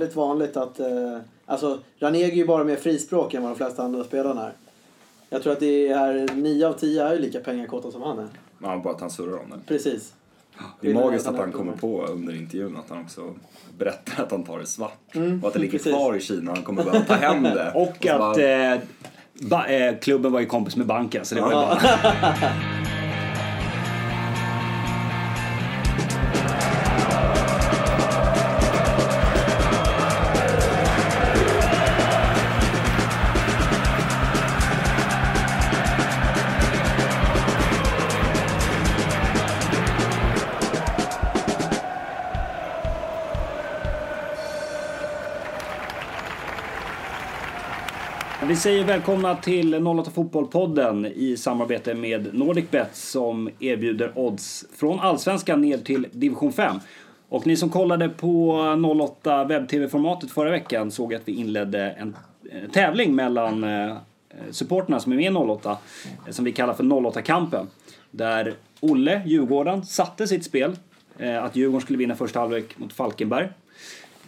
[0.00, 0.80] väldigt vanligt att...
[0.80, 4.52] Eh, alltså, Ranegi är ju bara mer frispråk än vad de flesta andra spelarna är.
[5.28, 8.28] Jag tror att det är 9 av 10 är ju lika pengakåta som han är.
[8.62, 9.56] Ja, bara att han surrar om det.
[9.66, 10.12] Precis.
[10.80, 13.34] Det är magiskt att han kommer på under intervjun att han också
[13.78, 15.14] berättar att han tar det svart.
[15.14, 15.92] Mm, och att det ligger precis.
[15.92, 16.50] kvar i Kina.
[16.50, 17.70] Han kommer behöva ta hem det.
[17.74, 18.78] Och så att bara- eh,
[19.32, 21.78] ba, eh, klubben var ju kompis med banken så det var ju bara...
[48.60, 55.78] säger välkomna till 08 Fotboll-podden i samarbete med NordicBet som erbjuder odds från Allsvenskan ner
[55.78, 56.76] till division 5.
[57.28, 58.58] Och ni som kollade på
[59.00, 62.16] 08 webb-tv-formatet förra veckan såg att vi inledde en
[62.50, 63.96] eh, tävling mellan eh,
[64.50, 65.78] supporterna som är med i 08
[66.26, 67.66] eh, som vi kallar för 08-kampen.
[68.10, 70.76] Där Olle, Djurgården, satte sitt spel
[71.42, 73.48] att Djurgården skulle vinna första halvlek mot Falkenberg.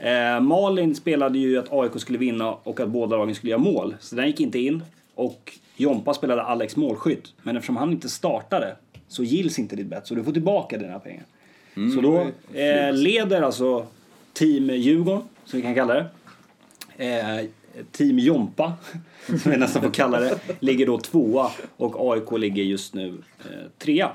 [0.02, 3.94] Eh, Malin spelade ju att AIK skulle vinna och att båda lagen skulle göra mål.
[4.00, 4.82] Så den gick inte in.
[5.14, 7.34] Och Jompa spelade Alex målskytt.
[7.42, 8.76] Men eftersom han inte startade
[9.08, 10.06] så gills inte ditt bet.
[10.06, 11.24] Så du får tillbaka dina pengar.
[11.94, 12.20] så då
[12.58, 13.86] eh, leder alltså
[14.32, 16.06] Team Djurgården, som vi kan kalla det.
[17.06, 17.46] Eh,
[17.92, 18.72] team Jompa,
[19.42, 23.08] som vi nästan får kalla det, ligger då tvåa och AIK ligger just nu
[23.38, 24.10] eh, trea.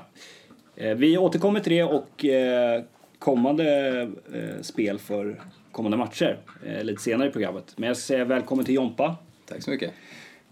[0.76, 2.82] Eh, vi återkommer till det och eh,
[3.18, 4.00] kommande
[4.32, 5.40] eh, spel för
[5.78, 7.72] kommande matcher eh, lite senare i programmet.
[7.76, 9.16] Men jag ska säga välkommen till Jompa.
[9.48, 9.92] Tack så mycket.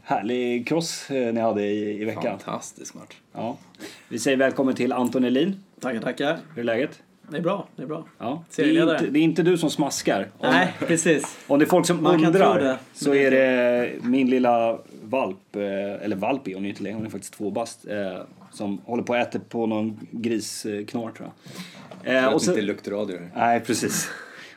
[0.02, 2.22] Härlig cross eh, ni hade i, i veckan.
[2.38, 3.16] Fantastisk match.
[3.32, 3.56] Ja.
[4.08, 5.62] Vi säger välkommen till Anton Elin.
[5.80, 6.38] Tackar, tackar.
[6.54, 7.02] Hur är läget?
[7.30, 8.04] Det är bra, det är bra.
[8.18, 8.44] Ja.
[8.56, 8.98] Det, är Serieledare.
[8.98, 10.28] inte, det är inte du som smaskar.
[10.38, 11.38] Om, Nej, precis.
[11.46, 14.78] om det är folk som Man kan tro undrar det, så är det min lilla
[15.02, 15.62] valp, eh,
[16.04, 18.18] eller valp är hon ju inte längre, hon är faktiskt två bast, eh,
[18.52, 21.30] som håller på att äta på någon grisknorr tror
[22.02, 22.14] jag.
[22.14, 23.30] Eh, Jag och vet sen, inte luktradio här.
[23.34, 24.08] nej, precis.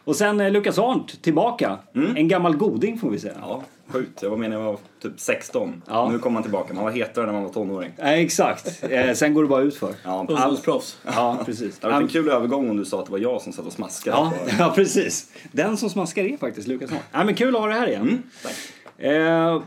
[0.09, 1.77] Och sen eh, Lukas Arndt tillbaka.
[2.15, 3.33] En gammal goding får vi säga.
[3.41, 4.21] Ja, sjukt.
[4.21, 5.81] Jag var med när jag var typ 16.
[5.87, 6.09] Ja.
[6.11, 6.73] Nu kommer man tillbaka.
[6.73, 7.91] Man var hetare när man var tonåring.
[7.97, 8.83] Nej, exakt.
[8.83, 9.93] Eh, sen går det bara ut för.
[10.03, 10.97] Ja, Ungdomsproffs.
[11.05, 11.79] Ja, precis.
[11.79, 13.73] Det var en kul övergång om du sa att det var jag som satt och
[13.73, 14.17] smaskade.
[14.17, 15.31] Ja, ja, precis.
[15.51, 17.03] Den som smaskar är faktiskt Lukas Arndt.
[17.11, 18.01] Ja, men kul att ha det här igen.
[18.01, 19.05] Mm, tack.
[19.05, 19.61] Eh,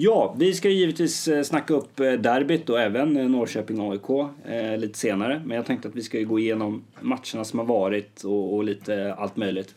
[0.00, 4.78] ja, vi ska ju givetvis eh, snacka upp eh, derbyt och även eh, Norrköping-AIK eh,
[4.78, 5.42] lite senare.
[5.44, 9.14] Men jag tänkte att vi ska gå igenom matcherna som har varit och, och lite
[9.14, 9.74] allt möjligt.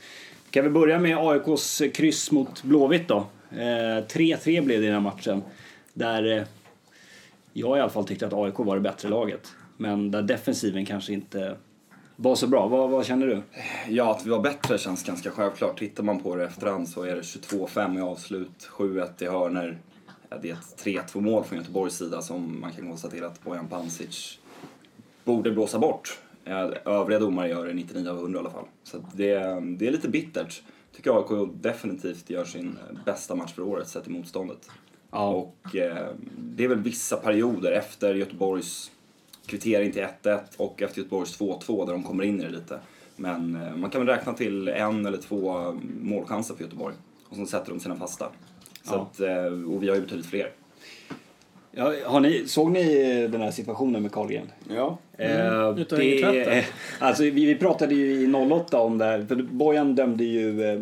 [0.51, 3.25] Kan vi börja med AIKs kryss mot Blåvitt då?
[3.51, 5.43] 3-3 blev det i den här matchen.
[5.93, 6.43] Där eh,
[7.53, 9.53] jag i alla fall tyckte att AIK var det bättre laget.
[9.77, 11.55] Men där defensiven kanske inte
[12.15, 12.67] var så bra.
[12.67, 13.41] Vad, vad känner du?
[13.87, 15.79] Ja, att vi var bättre känns ganska självklart.
[15.79, 19.77] Tittar man på det i efterhand så är det 22-5 i avslut, 7-1 i hörner.
[20.41, 24.39] Det är ett 3-2 mål från Göteborgs sida som man kan konstatera att Bojan Pancic
[25.23, 26.19] borde blåsa bort.
[26.43, 28.65] Ja, Övriga domare gör det 99 av 100 i alla fall.
[28.83, 29.33] Så det,
[29.77, 30.61] det är lite bittert.
[30.95, 34.69] Tycker AIK definitivt gör sin bästa match för året sett i motståndet.
[35.11, 35.29] Ja.
[35.29, 38.91] Och eh, det är väl vissa perioder efter Göteborgs
[39.45, 42.79] kvittering till 1-1 och efter Göteborgs 2-2 där de kommer in i det lite.
[43.15, 45.71] Men eh, man kan väl räkna till en eller två
[46.01, 46.95] målchanser för Göteborg.
[47.29, 48.29] Och så sätter de sina fasta.
[48.83, 49.01] Så Ja.
[49.11, 50.51] att, eh, och vi har ju betydligt fler.
[51.71, 52.83] Ja, har ni, såg ni
[53.31, 54.51] den här situationen med Carlgren?
[54.69, 54.97] Ja.
[55.17, 55.27] Eh,
[55.67, 56.65] ingen tvätt, det,
[56.99, 60.79] alltså, vi, vi pratade ju i 08 om det här, för Bojan dömde ju eh,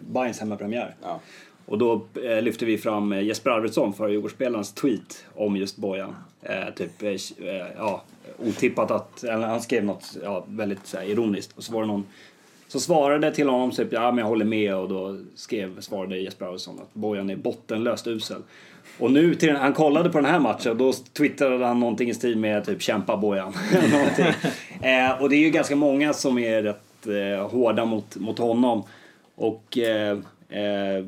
[0.00, 0.94] Bayerns hemmapremiär.
[1.02, 1.20] ja.
[1.66, 6.16] Och då eh, lyfte vi fram eh, Jesper Arvidsson, förra Djurgårdsspelarens tweet om just Bojan.
[6.42, 8.02] Eh, typ, eh, eh, ja,
[8.38, 11.56] otippat att, eller han skrev något ja, väldigt så här, ironiskt.
[11.56, 12.06] Och så var det någon
[12.68, 16.46] så svarade till honom typ, ja men jag håller med och då skrev, svarade Jesper
[16.46, 18.42] Arvidsson att Bojan är bottenlöst usel.
[18.98, 22.14] Och nu till den, han kollade på den här matchen då twittrade han någonting i
[22.14, 23.52] stil med typ kämpa Bojan.
[23.92, 24.26] Någonting.
[24.82, 28.82] eh, och det är ju ganska många som är rätt eh, hårda mot, mot honom.
[29.34, 30.18] Och eh,
[30.48, 31.04] eh,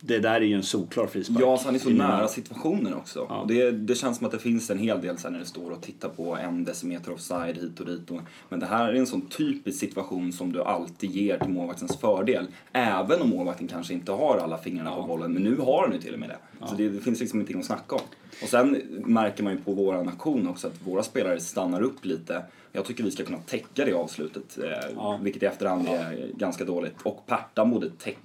[0.00, 1.38] det där är ju en solklar frispark.
[1.42, 3.26] Ja, så han är så nära situationen också.
[3.28, 3.44] Ja.
[3.48, 5.82] Det, det känns som att det finns en hel del sen när det står och
[5.82, 8.10] tittar på en decimeter offside hit och dit.
[8.10, 11.96] Och, men det här är en sån typisk situation som du alltid ger till målvaktens
[11.96, 12.46] fördel.
[12.72, 16.00] Även om målvakten kanske inte har alla fingrarna på bollen, men nu har han ju
[16.00, 16.66] till och med det.
[16.66, 18.00] Så det, det finns liksom ingenting att snacka om.
[18.42, 22.42] Och sen märker man ju på våran aktion också att våra spelare stannar upp lite.
[22.72, 25.18] Jag tycker vi ska kunna täcka det avslutet, eh, Ja.
[25.22, 26.94] vilket i efterhand är ganska dåligt.
[27.02, 28.18] Och Pertan borde täcka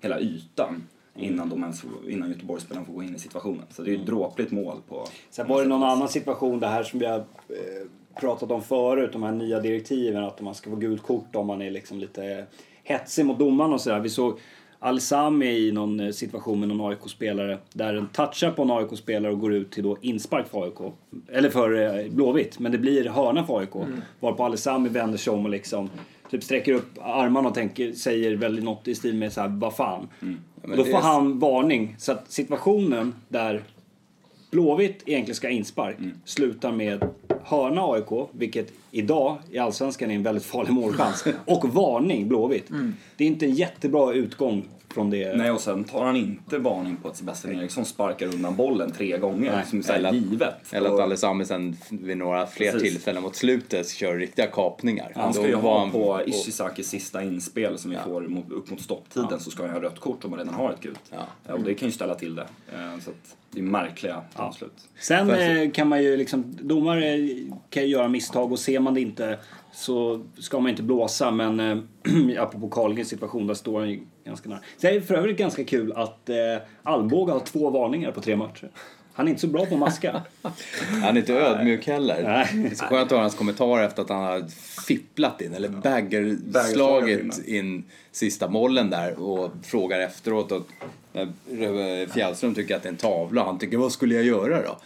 [0.00, 0.86] hela ytan
[1.16, 3.62] innan, de ens, innan Göteborgsspelarna får gå in i situationen.
[3.70, 5.06] Så det är ett dråpligt mål på...
[5.30, 7.24] Sen var det någon annan situation, det här som vi har eh,
[8.20, 11.62] pratat om förut, de här nya direktiven att man ska få gult kort om man
[11.62, 12.46] är liksom lite
[12.82, 14.00] hetsig mot domaren och sådär.
[14.00, 14.38] Vi såg
[14.78, 19.40] Alsami i någon eh, situation med någon AIK-spelare där den touchar på en AIK-spelare och
[19.40, 20.94] går ut till då inspark för AIK.
[21.28, 23.74] Eller för eh, Blåvitt, men det blir hörna för AIK.
[23.74, 24.02] Mm.
[24.20, 25.90] Varpå Alsami vänder sig om och liksom
[26.30, 29.76] typ sträcker upp armarna och tänker, säger väl något i stil med så här, vad
[29.76, 30.08] fan.
[30.22, 30.38] Mm.
[30.62, 31.02] Ja, då får är...
[31.02, 31.96] han varning.
[31.98, 33.62] Så att situationen där
[34.50, 36.12] Blåvitt egentligen ska inspark mm.
[36.24, 37.08] slutar med
[37.44, 42.70] hörna AIK, vilket idag i Allsvenskan är en väldigt farlig målchans, och varning Blåvitt.
[42.70, 42.94] Mm.
[43.16, 45.36] Det är inte en jättebra utgång från det.
[45.36, 49.18] Nej, och sen tar han inte varning på att Sebastian Eriksson sparkar undan bollen tre
[49.18, 49.66] gånger, Nej.
[49.66, 50.72] som är eller, givet.
[50.72, 52.92] Eller att Alessami sen vid några fler Precis.
[52.92, 55.12] tillfällen mot slutet kör riktiga kapningar.
[55.14, 58.02] Han ska ju ha han på Ishizakis sista inspel som vi ja.
[58.04, 59.38] får mot, upp mot stopptiden ja.
[59.38, 61.12] så ska han ha rött kort om man redan har ett gult.
[61.46, 61.54] Ja.
[61.54, 62.46] Och det kan ju ställa till det.
[62.72, 64.72] Eh, så att det är märkliga domslut.
[64.98, 67.30] Sen eh, kan man ju liksom, domare
[67.70, 69.38] kan ju göra misstag och ser man det inte
[69.76, 71.30] så ska man inte blåsa.
[71.30, 74.60] Men eh, apropå Carlgrens situation, där står han ju ganska nära.
[74.80, 76.36] Det är för övrigt ganska kul att eh,
[76.82, 78.70] Alvbåge har två varningar på tre matcher.
[79.12, 80.22] Han är inte så bra på att maska.
[81.02, 82.22] han är inte ödmjuk heller.
[82.22, 82.68] Nej.
[82.70, 84.44] Det så skönt att höra hans kommentar efter att han har
[84.86, 90.52] fipplat in, eller baggerslagit in sista mollen där och frågar efteråt.
[90.52, 90.66] Och
[92.14, 93.44] Fjällström tycker att det är en tavla.
[93.44, 94.78] Han tycker, vad skulle jag göra då?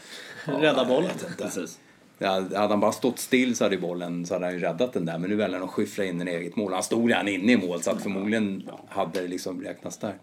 [0.61, 1.11] Rädda bollen.
[1.39, 1.79] Precis.
[2.27, 5.19] Hade han bara stått still så hade bollen så hade han ju räddat den där.
[5.19, 6.73] Men nu väljer han att skyffla in den i eget mål.
[6.73, 10.15] Han stod redan inne i mål så att förmodligen hade det liksom räknats där.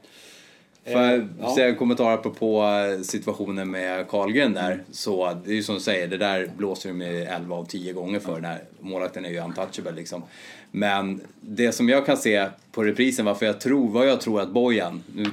[0.92, 1.56] Får jag ja.
[1.56, 4.84] säga en kommentar apropå eh, situationen med Karlgren där.
[4.92, 7.94] Så det är ju som du säger, det där blåser de med 11 av 10
[7.94, 8.36] gånger för.
[8.36, 10.24] Den här målvakten är ju untouchable liksom.
[10.72, 14.50] Men det som jag kan se på reprisen, varför jag tror, vad jag tror att
[14.50, 15.26] Bojan, nu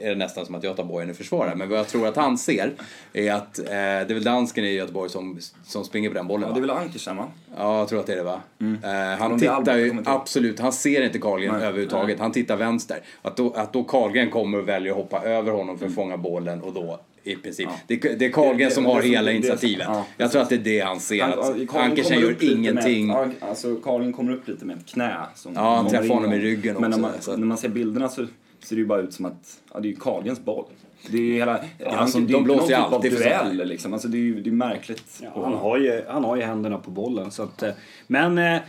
[0.00, 2.16] är det nästan som att jag tar Bojen i försvar Men vad jag tror att
[2.16, 2.72] han ser
[3.12, 6.48] är att eh, det är väl dansken i Göteborg som, som springer på den bollen
[6.48, 7.28] ja, det är väl Ankersen va?
[7.56, 8.40] Ja, jag tror att det är det va?
[8.60, 8.84] Mm.
[8.84, 12.18] Eh, han tittar ju, absolut, han ser inte Karlgren överhuvudtaget.
[12.18, 12.22] Nej.
[12.22, 13.00] Han tittar vänster.
[13.22, 16.04] Att då, att då Karlgren kommer och väljer att hoppa över honom för att mm.
[16.04, 17.68] fånga bollen och då i princip.
[17.70, 17.80] Ja.
[17.86, 19.86] Det, det är Karlgren som har hela initiativet.
[19.88, 20.06] Ja.
[20.16, 21.24] Jag tror att det är det han ser.
[21.24, 23.06] Att Ankersen gör ingenting.
[23.06, 25.16] Med, alltså Karlgren kommer upp lite med ett knä.
[25.34, 26.80] Som ja, han träffar honom i ryggen också.
[26.80, 28.26] Men när man, när man ser bilderna så
[28.60, 30.64] ser det ju bara ut som att ja, det är ju Carlgrens boll.
[31.06, 31.60] Det är ju hela...
[31.78, 33.92] Ja, alltså, det är de blåser ju alltid typ duell liksom.
[33.92, 35.20] Alltså, det är ju det är märkligt.
[35.22, 37.62] Ja, han, har ju, han har ju händerna på bollen så att...
[37.62, 37.72] Eh,
[38.06, 38.38] men...
[38.38, 38.60] Eh,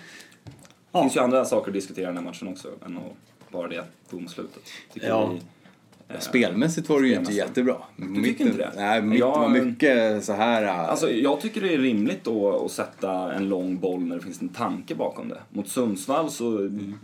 [0.92, 3.68] det finns ju andra saker att diskutera i den här matchen också än att bara
[3.68, 4.64] det domslutet.
[4.94, 5.28] Ja.
[5.28, 7.76] Vi, eh, Spelmässigt var det ju inte jättebra.
[7.96, 8.72] Du tycker inte det?
[8.76, 10.64] Nej, mitten jag, var mycket så här...
[10.64, 14.22] Eh, alltså, jag tycker det är rimligt då att sätta en lång boll när det
[14.22, 15.40] finns en tanke bakom det.
[15.50, 17.00] Mot Sundsvall så mm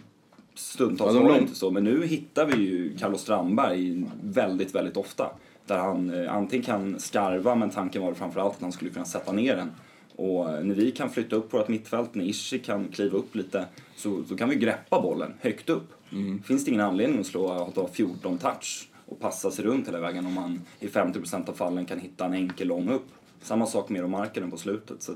[0.55, 4.97] stundtals ja, var det inte så, men nu hittar vi ju Carlos Strandberg väldigt, väldigt
[4.97, 5.29] ofta.
[5.65, 9.31] Där han eh, antingen kan skarva, men tanken var framförallt att han skulle kunna sätta
[9.31, 9.71] ner den.
[10.15, 13.65] Och eh, när vi kan flytta upp vårt mittfält, när Ishi kan kliva upp lite,
[13.95, 15.93] så, så kan vi greppa bollen högt upp.
[16.11, 16.43] Mm.
[16.43, 19.99] Finns det ingen anledning att slå att ha 14 touch och passa sig runt hela
[19.99, 23.07] vägen om man i 50% av fallen kan hitta en enkel lång upp.
[23.41, 25.01] Samma sak med marken på slutet.
[25.01, 25.13] Så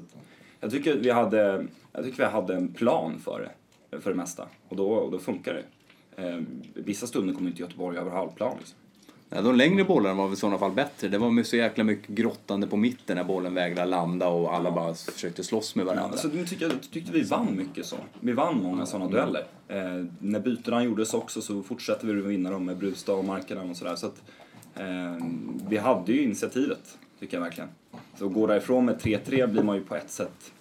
[0.60, 3.52] jag tycker vi hade, jag tycker vi hade en plan för det
[3.92, 4.48] för det mesta.
[4.70, 5.64] Och då, och då funkar det.
[6.24, 6.40] Eh,
[6.74, 8.56] vissa stunder kommer inte Göteborg över halvplan.
[8.60, 8.78] Liksom.
[9.32, 11.08] Ja, de längre bollarna var i sådana fall bättre.
[11.08, 14.94] Det var så jäkla mycket grottande på mitten när bollen vägrade landa och alla bara
[14.94, 16.06] försökte slåss med varandra.
[16.06, 17.96] Ja, alltså, jag tyckte, jag tyckte vi vann mycket så.
[18.20, 19.18] Vi vann många sådana mm.
[19.18, 19.46] dueller.
[19.68, 23.70] Eh, när bytena gjordes också så fortsatte vi att vinna dem med Brustad och Markkanen
[23.70, 23.96] och sådär.
[23.96, 24.22] Så att,
[24.76, 25.26] eh,
[25.70, 27.70] vi hade ju initiativet, tycker jag verkligen.
[28.18, 30.52] Så att gå därifrån med 3-3 blir man ju på ett sätt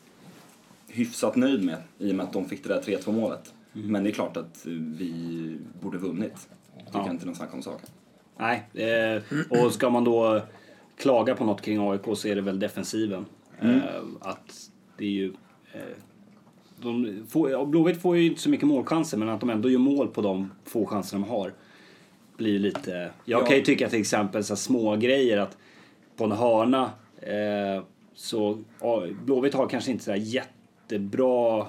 [0.88, 3.54] hyfsat nöjd med i och med att de fick det där 3-2 målet.
[3.74, 3.92] Mm.
[3.92, 6.48] Men det är klart att vi borde vunnit.
[6.86, 7.10] Tycker ja.
[7.10, 7.88] inte någon snack om saken.
[8.38, 10.42] Nej, eh, och ska man då
[10.96, 13.26] klaga på något kring AIK så är det väl defensiven.
[13.60, 13.76] Mm.
[13.76, 15.32] Eh, att det är ju...
[15.72, 15.80] Eh,
[16.82, 20.08] de får, Blåvitt får ju inte så mycket målchanser men att de ändå gör mål
[20.08, 21.52] på de få chanser de har
[22.36, 23.10] blir lite...
[23.24, 23.46] Jag ja.
[23.46, 25.56] kan ju tycka till exempel så små grejer att
[26.16, 26.90] på en hörna
[27.20, 27.82] eh,
[28.14, 28.58] så
[29.24, 30.57] Blåvitt har kanske inte så jätte
[30.88, 31.66] jättebra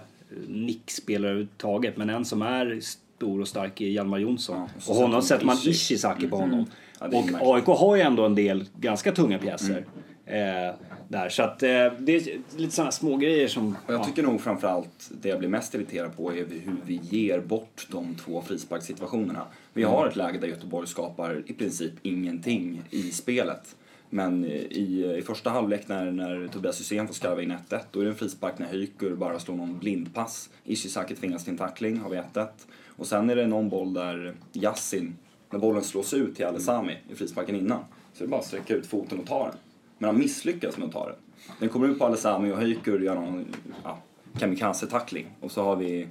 [0.47, 1.97] nickspelare överhuvudtaget.
[1.97, 4.57] Men en som är stor och stark är Hjalmar Jonsson.
[4.57, 6.65] Ja, och honom sätter man Ishizaki på honom.
[7.01, 7.25] Mm.
[7.33, 9.85] Ja, och AIK har ju ändå en del ganska tunga pjäser.
[10.25, 10.67] Mm.
[10.67, 10.75] Eh,
[11.07, 11.29] där.
[11.29, 13.75] Så att eh, det är lite sådana små grejer som...
[13.85, 17.39] Och jag tycker nog framförallt det jag blir mest irriterad på är hur vi ger
[17.39, 19.45] bort de två frisparkssituationerna.
[19.73, 23.75] Vi har ett läge där Göteborg skapar i princip ingenting i spelet.
[24.09, 28.03] Men i, i första halvlek när, när Tobias Hysén får skarva in 1-1, då är
[28.03, 30.49] det en frispark när Hyker bara slår någon blindpass.
[30.63, 32.47] Ishizaki tvingas till en tackling, har vi 1-1.
[32.87, 35.15] Och sen är det någon boll där Yassin,
[35.49, 37.79] när bollen slås ut till Alesami i frisparken innan,
[38.13, 39.57] så är det bara att sträcka ut foten och ta den.
[39.97, 41.15] Men han misslyckas med att ta den.
[41.59, 43.45] Den kommer ut på Alesami och Hyker gör någon
[43.83, 43.97] ja,
[44.39, 45.25] kamikaze-tackling.
[45.39, 46.07] Och så har vi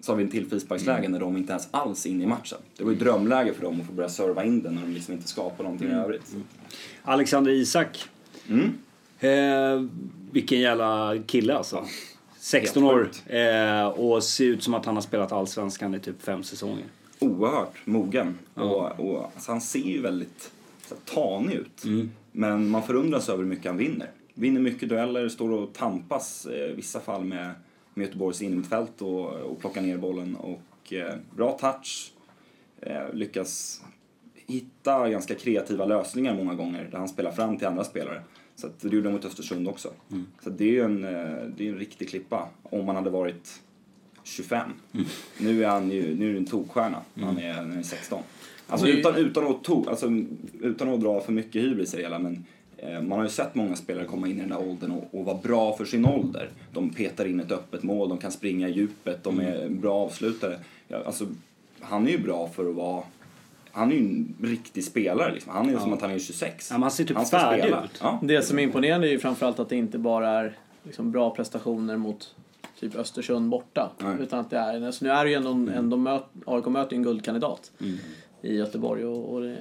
[0.00, 2.58] så har vi en till frisparksläge när de inte ens alls är inne i matchen.
[2.76, 5.14] Det var ju drömläge för dem att få börja serva in den när de liksom
[5.14, 6.34] inte skapar någonting i övrigt.
[7.02, 8.04] Alexander Isak.
[8.48, 8.72] Mm.
[9.20, 9.90] Eh,
[10.30, 11.84] vilken jävla kille alltså.
[12.38, 16.22] 16 Helt år eh, och ser ut som att han har spelat Allsvenskan i typ
[16.22, 16.84] fem säsonger.
[17.18, 18.38] Oerhört mogen.
[18.54, 20.50] Och, och, alltså han ser ju väldigt
[20.86, 21.84] så här, tanig ut.
[22.32, 24.10] Men man förundras över hur mycket han vinner.
[24.34, 27.50] Vinner mycket dueller, står och tampas eh, i vissa fall med,
[27.98, 30.36] med Göteborgs innermittfält och, och plockar ner bollen.
[30.36, 32.12] Och eh, bra touch.
[32.80, 33.82] Eh, lyckas
[34.34, 38.22] hitta ganska kreativa lösningar många gånger där han spelar fram till andra spelare.
[38.56, 39.88] Så att det gjorde han mot Östersund också.
[40.42, 41.10] Så att det är ju en, eh,
[41.56, 43.60] det är en riktig klippa om man hade varit
[44.22, 44.70] 25.
[45.38, 47.02] Nu är han ju nu är det en tokkstjärna.
[47.14, 48.22] Han, är, han är 16.
[48.66, 50.12] Alltså utan, utan, att to, alltså
[50.60, 52.44] utan att dra för mycket hybris i det hela men
[53.02, 55.38] man har ju sett många spelare komma in i den där åldern och, och vara
[55.42, 56.48] bra för sin ålder.
[56.72, 60.58] De petar in ett öppet mål, de kan springa i djupet, de är bra avslutare.
[60.88, 61.26] Ja, alltså,
[61.80, 63.02] han är ju bra för att vara
[63.72, 65.52] han är ju en riktig spelare liksom.
[65.52, 66.70] Han är ju som att han är 26.
[66.70, 67.84] Ja, men han ser typ ska färdig spela.
[67.84, 67.98] ut.
[68.00, 68.18] Ja.
[68.22, 71.96] Det som är imponerande är ju framförallt att det inte bara är liksom bra prestationer
[71.96, 72.34] mot
[72.80, 73.90] typ Östersund borta.
[73.98, 74.16] Nej.
[74.20, 76.92] Utan att det är, alltså nu är det ju ändå, en- ändå möt, AIK möter
[76.92, 77.70] ju en guldkandidat
[78.42, 79.56] i Göteborg och, och det,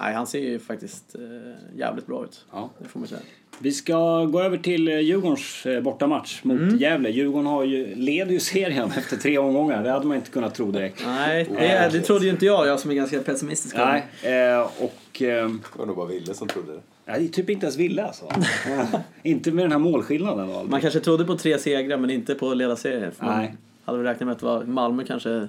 [0.00, 2.44] nej, han ser ju faktiskt eh, jävligt bra ut.
[2.52, 2.70] Ja.
[2.78, 3.20] Det får man säga.
[3.60, 6.76] Vi ska gå över till eh, Djurgårdens eh, bortamatch mot Mm.
[6.76, 7.10] Gävle.
[7.10, 9.82] Djurgården har ju, leder ju serien efter tre omgångar.
[9.84, 11.02] Det hade man inte kunnat tro direkt.
[11.06, 13.76] Nej, det, det trodde ju inte jag, jag som är ganska pessimistisk.
[13.76, 15.22] Nej, eh, och...
[15.22, 16.80] Eh, Det var nog bara Ville som trodde det.
[17.04, 18.28] nej, typ inte ens ville alltså.
[19.22, 20.50] inte med den här målskillnaden.
[20.50, 20.70] och allt.
[20.70, 23.12] Man kanske trodde på tre segrar men inte på ledarserien.
[23.20, 23.54] Nej.
[23.84, 25.48] hade väl räknat med att det var Malmö kanske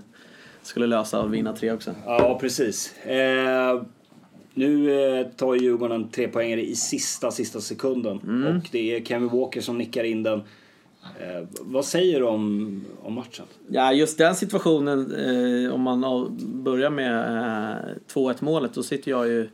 [0.61, 1.95] skulle lösa och vinna tre också.
[2.05, 2.97] Ja, precis.
[2.97, 3.81] Eh,
[4.53, 8.19] nu eh, tar Djurgården en trepoängare i sista, sista sekunden.
[8.23, 8.57] Mm.
[8.57, 10.41] Och det är Kevin Walker som nickar in den.
[11.19, 13.45] Eh, vad säger du om, om matchen?
[13.67, 15.15] Ja, just den situationen,
[15.65, 16.27] eh, om man
[16.63, 19.49] börjar med eh, 2-1 målet, då sitter jag ju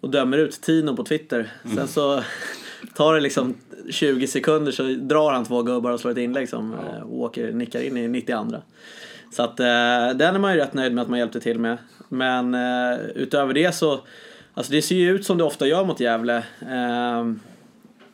[0.00, 1.52] och dömer ut Tino på Twitter.
[1.76, 2.22] Sen så
[2.94, 3.54] tar det liksom
[3.90, 7.80] 20 sekunder så drar han två gubbar och slår ett inlägg som eh, Walker nickar
[7.80, 8.56] in i 92.
[9.30, 9.66] Så att eh,
[10.16, 11.78] den är man ju rätt nöjd med att man hjälpte till med.
[12.08, 14.00] Men eh, utöver det så,
[14.54, 16.36] alltså det ser ju ut som det ofta gör mot Gävle.
[16.60, 17.32] Eh,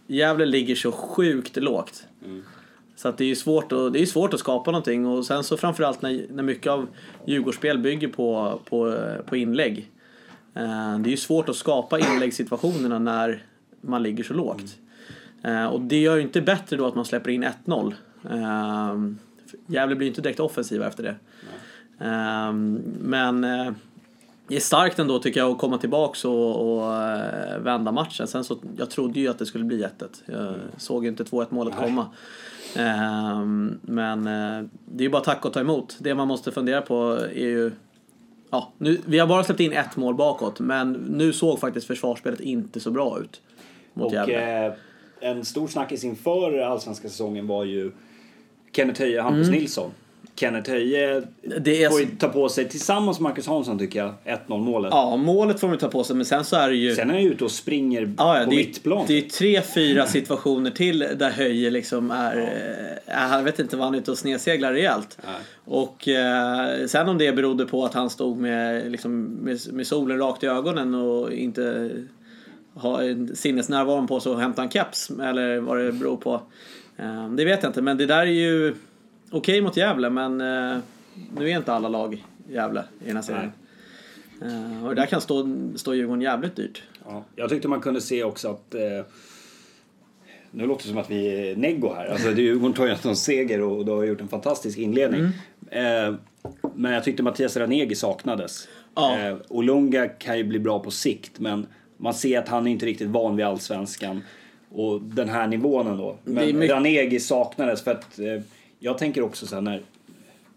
[0.07, 2.07] Gävle ligger så sjukt lågt.
[2.97, 5.45] Så att det är ju svårt att, det är svårt att skapa någonting och sen
[5.45, 6.87] så framförallt när, när mycket av
[7.27, 9.91] Djurgårdsspel bygger på, på, på inlägg.
[10.55, 13.43] Eh, det är ju svårt att skapa inläggssituationerna när
[13.81, 14.77] man ligger så lågt.
[15.43, 17.95] Eh, och det gör ju inte bättre då att man släpper in 1-0.
[19.67, 21.17] Gävle blir inte direkt offensiva efter det.
[22.05, 22.53] Eh,
[23.01, 23.73] men eh,
[24.49, 28.27] det är starkt ändå tycker jag att komma tillbaks och, och eh, vända matchen.
[28.27, 29.89] Sen så, jag trodde ju att det skulle bli 1-1.
[30.27, 32.07] Jag såg ju inte 2-1 målet komma.
[32.77, 35.97] Ehm, men eh, det är ju bara tack och ta emot.
[35.99, 37.73] Det man måste fundera på är ju...
[38.51, 42.41] Ja, nu, vi har bara släppt in ett mål bakåt men nu såg faktiskt försvarsspelet
[42.41, 43.41] inte så bra ut.
[43.95, 44.67] Mot Och Gävle.
[44.67, 44.73] eh,
[45.21, 47.93] en stor snackis inför allsvenska säsongen var ju
[48.77, 49.91] Kenneth Höje och Hampus Nilsson.
[50.37, 51.29] Kenneth Höje Mm.
[51.61, 54.15] Det är får ju ta på sig, tillsammans med Marcus Hansson tycker jag,
[54.49, 54.89] 1-0 målet.
[54.93, 56.95] ja, målet får man ju ta på sig men sen så är det ju...
[56.95, 59.05] Sen är han ju ute och springer Ja, ja, på det, är, mittplan.
[59.09, 62.37] det är tre, fyra situationer till där Höje liksom är...
[63.07, 65.19] eh, Jag vet inte vad han är ute och snedseglar rejält.
[65.25, 65.35] Nej.
[65.65, 70.19] Och eh, sen om det berodde på att han stod med, liksom, med, med solen
[70.19, 71.91] rakt i ögonen och inte
[72.75, 76.41] ha en sinnesnärvaron på sig och hämta en keps eller vad det beror på.
[76.97, 78.75] Eh, det vet jag inte men det där är ju
[79.31, 80.79] okej mot Gävle men eh,
[81.37, 83.53] nu är inte alla lag Gävle i den här serien.
[84.43, 86.83] Eh, och det där kan stå, stå Djurgården jävligt dyrt.
[87.07, 88.75] Ja, jag tyckte man kunde se också att...
[90.51, 92.07] Nu låter det som att vi är neggo här.
[92.07, 95.33] Alltså, Djurgården tar ju en seger och du har gjort en fantastisk inledning.
[95.71, 96.15] Eh,
[96.75, 98.69] men jag tyckte Mattias Ranegi saknades.
[98.95, 99.19] Ja.
[99.19, 102.87] Eh, Olunga kan ju bli bra på sikt men man ser att han är inte
[102.87, 104.23] riktigt van vid allsvenskan.
[104.75, 106.17] Och den här nivån ändå.
[106.25, 108.41] Men mycket- Ranegi saknades för att eh,
[108.79, 109.83] jag tänker också så här när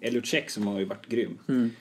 [0.02, 1.38] Elliot Check som har ju varit grym.
[1.48, 1.72] Mm.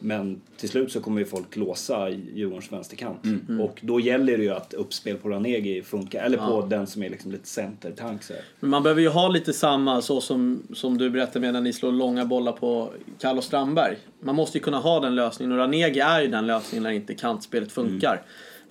[0.00, 3.24] Men till slut så kommer ju folk låsa Djurgårdens vänsterkant.
[3.24, 3.60] Mm.
[3.60, 6.24] Och då gäller det ju att uppspel på Ranegi funkar.
[6.24, 8.20] Eller på den som är liksom lite centertank.
[8.60, 11.72] Men man behöver ju ha lite samma så som, som du berättade med när ni
[11.72, 13.96] slår långa bollar på Carlos Strandberg.
[14.20, 17.14] Man måste ju kunna ha den lösningen och Ranegi är ju den lösningen när inte
[17.14, 18.22] kantspelet funkar.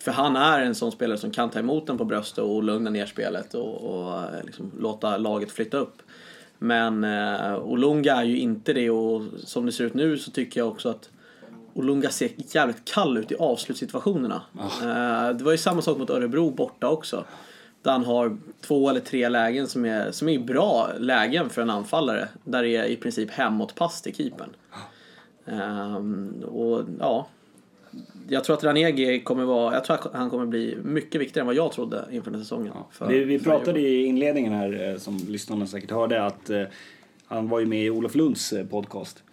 [0.03, 2.89] För han är en sån spelare som kan ta emot den på bröstet och lugna
[2.89, 6.01] ner spelet och, och eh, liksom låta laget flytta upp.
[6.57, 10.59] Men eh, Olunga är ju inte det och som det ser ut nu så tycker
[10.59, 11.09] jag också att
[11.73, 14.41] Olunga ser jävligt kall ut i avslutssituationerna.
[14.81, 17.23] Eh, det var ju samma sak mot Örebro borta också.
[17.81, 21.69] Där han har två eller tre lägen som är, som är bra lägen för en
[21.69, 22.27] anfallare.
[22.43, 24.49] Där det är i princip hemåtpass till keepern.
[25.45, 27.27] Ehm, och ja,
[28.27, 31.47] jag tror att Ranegi kommer vara, jag tror att han kommer bli mycket viktigare än
[31.47, 32.73] vad jag trodde inför den här säsongen.
[32.91, 36.63] För, Vi, vi pratade i inledningen här, eh, som lyssnarna säkert hörde, att eh,
[37.27, 39.23] han var ju med i Olof Lunds eh, podcast.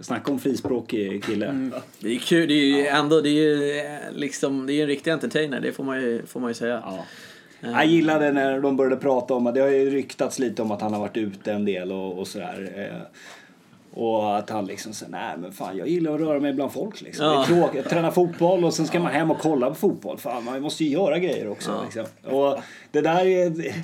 [0.00, 1.70] Snacka om frispråkig kille.
[1.98, 4.86] Det är kul, det är ju ändå, det är ju eh, liksom, det är en
[4.88, 6.82] riktig entertainer, det får man ju, får man ju säga.
[6.84, 7.04] Ja.
[7.60, 10.80] Jag gillade när de började prata om att det har ju ryktats lite om att
[10.80, 13.08] han har varit ute en del och, och sådär.
[13.94, 17.00] Och att han liksom säger, nej men fan jag gillar att röra mig bland folk
[17.00, 17.26] liksom.
[17.26, 17.32] Ja.
[17.32, 20.18] Det är tråkigt, träna fotboll och sen ska man hem och kolla på fotboll.
[20.18, 21.82] Fan man måste ju göra grejer också Ja.
[21.84, 22.34] liksom.
[22.36, 22.58] Och
[22.90, 23.74] det där är...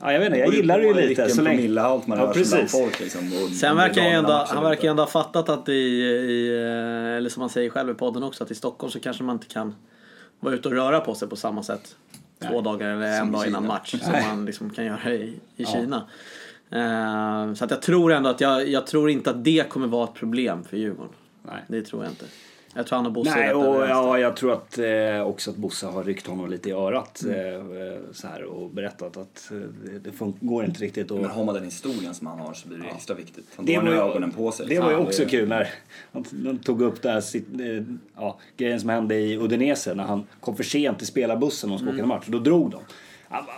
[0.00, 1.28] Ja jag vet inte, jag gillar det ju lite.
[1.28, 1.56] Så länge...
[1.56, 3.20] promillehalt man Ja, rör sig folk liksom.
[3.44, 7.16] Och Sen verkar han ändå, han verkar ju ändå ha fattat att i, i, eh,
[7.16, 9.46] eller som han säger själv i podden också, att i Stockholm så kanske man inte
[9.46, 9.74] kan
[10.40, 11.96] vara ute och röra på sig på samma sätt
[12.48, 13.74] två dagar eller en dag innan Kina.
[13.74, 16.02] match som man liksom kan göra i, i Kina.
[16.70, 20.04] Eh, så att jag tror ändå att jag, jag tror inte att det kommer vara
[20.04, 21.12] ett problem för Djurgården.
[21.42, 21.62] Nej.
[21.68, 22.26] Det tror jag inte.
[22.76, 25.50] Jag tror han och Bosse är Nej, rätt och ja, jag tror att eh, också
[25.50, 27.62] att Bosse har ryckt honom lite i örat eh, eh,
[28.12, 31.10] så här, och berättat att eh, det, det går inte riktigt.
[31.10, 33.44] Och, Men har man den historien som han har så blir det extra viktigt.
[33.56, 34.66] Han det var, ju ögonen på sig.
[34.68, 35.68] det var ju också kul när
[36.12, 37.82] han, han tog upp det här, sitt, eh,
[38.16, 41.92] ja, grejen som hände i Udinese när han kom för sent till spelarbussen och skulle
[41.92, 42.24] åka en match.
[42.28, 42.80] Då drog de.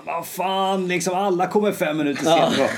[0.04, 2.70] Vad fan, liksom alla kommer fem minuter sent.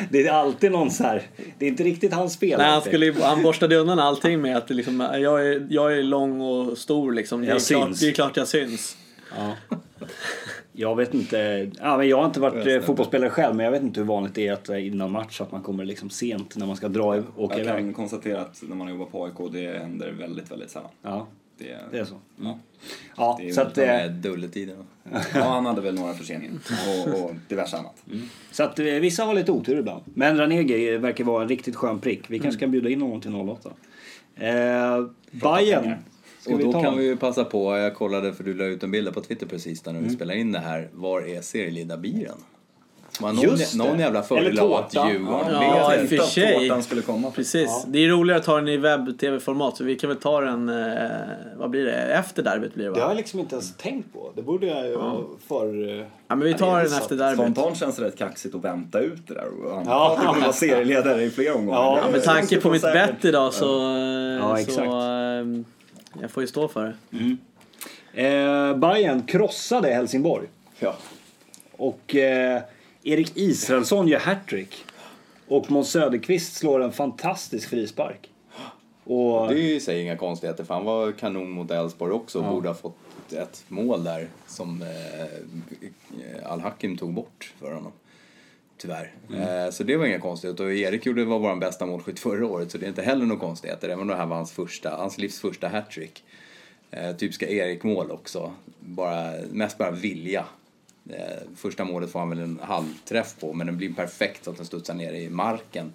[0.10, 1.22] Det är alltid någon så här,
[1.58, 2.58] det är inte riktigt hans spel.
[2.58, 6.40] Nej, han, skulle, han borstade undan allting med att liksom, jag, är, jag är lång
[6.40, 7.40] och stor liksom.
[7.40, 8.00] Det är, Jag klart, syns.
[8.00, 8.96] det är klart jag syns.
[9.36, 9.76] Ja.
[10.72, 11.70] Jag vet inte.
[11.80, 14.34] Ja, men jag har inte varit eh, fotbollsspelare själv men jag vet inte hur vanligt
[14.34, 17.16] det är att eh, innan match att man kommer liksom sent när man ska dra
[17.16, 17.76] i- åka Jag iväg.
[17.76, 20.90] kan konstatera att när man jobbar på AIK det händer väldigt, väldigt sällan.
[21.02, 21.26] Ja,
[21.58, 22.14] Det, det är så.
[22.36, 22.58] Ja.
[23.16, 24.76] Ja, Det är så att, Med Dulletiden.
[25.34, 26.52] ja, han hade väl några förseningar
[27.06, 28.02] och, och diverse annat.
[28.50, 30.02] så att eh, vissa har lite otur ibland.
[30.14, 32.30] Men Ranegi verkar vara en riktigt skön prick.
[32.30, 33.70] Vi kanske kan bjuda in honom till 08.
[34.36, 35.94] Eh, Bayern.
[36.46, 39.14] Och då kan vi ju passa på, jag kollade för du la ut en bild
[39.14, 40.04] på Twitter precis när Mm.
[40.04, 40.88] vi spelade in det här.
[40.92, 42.38] Var är serieledarbiren?
[43.20, 44.94] Man någon, någon jävla fördel av att.
[44.94, 46.58] Djurgården Ja, vet och för att sig.
[46.68, 47.30] tårtan skulle komma.
[47.30, 47.84] Precis.
[47.88, 50.94] Det är roligare att ta den i webb-tv-format så vi kan väl ta den, eh,
[51.56, 53.10] vad blir det, efter derbyt blir det Det har va?
[53.12, 54.30] jag liksom inte ens tänkt på.
[54.36, 55.88] Det borde jag ju ha för...
[55.98, 57.40] eh, Ja men vi tar den efter derbyt.
[57.40, 60.12] Spontant känns det rätt kaxigt att vänta ut det där och anta Ja.
[60.12, 61.80] att det kommer vara serieledare i flera omgångar.
[61.80, 64.76] Ja, Ja, med tanke på mitt bett idag så, eh, Ja, exakt.
[64.76, 65.62] så eh,
[66.20, 67.36] jag får ju stå för det.
[68.14, 70.46] Eh, Bayern krossade Helsingborg.
[70.78, 70.94] Ja.
[71.76, 72.60] Och eh,
[73.08, 74.84] Erik Israelsson gör hattrick.
[75.48, 78.30] Och Måns Söderqvist slår en fantastisk frispark.
[79.04, 82.44] Och, Det är ju sig inga konstigheter för han var kanon mot Elfsborg också och
[82.44, 87.92] borde ha fått ett mål där som eh, Al-Hakim tog bort för honom.
[88.76, 89.14] Tyvärr.
[89.34, 90.64] Eh, så det var inga konstigheter.
[90.64, 93.40] Och Erik gjorde var vår bästa målskytt förra året så det är inte heller några
[93.40, 93.88] konstigheter.
[93.88, 96.24] Även om det här var hans, första, hans livs första hattrick.
[96.90, 98.52] Eh, typiska Erik-mål också.
[98.80, 100.44] Bara, mest bara vilja.
[101.10, 104.56] Eh, första målet får han väl en halvträff på men den blir perfekt så att
[104.56, 105.92] den studsar ner i marken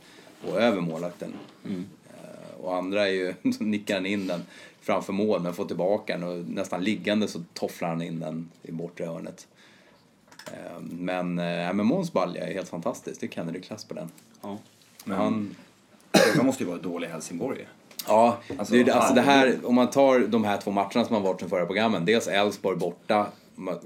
[0.47, 1.33] och över målvakten.
[1.65, 4.41] Eh, och andra är ju, så nickar han in den
[4.81, 8.71] framför mål men får tillbaka den och nästan liggande så tofflar han in den i
[8.71, 9.47] bortre hörnet.
[10.47, 14.09] Eh, men, men Måns balja är helt fantastisk, det är Kennedy-klass på den.
[14.41, 14.57] ja.
[15.05, 15.55] Men han,
[16.13, 17.67] Frågan måste ju vara dålig i Helsingborg.
[18.07, 21.19] Ja, Alltså, det, alltså det här, om man tar de här två matcherna som har
[21.19, 22.05] varit från förra programmen.
[22.05, 23.27] Dels Elfsborg borta,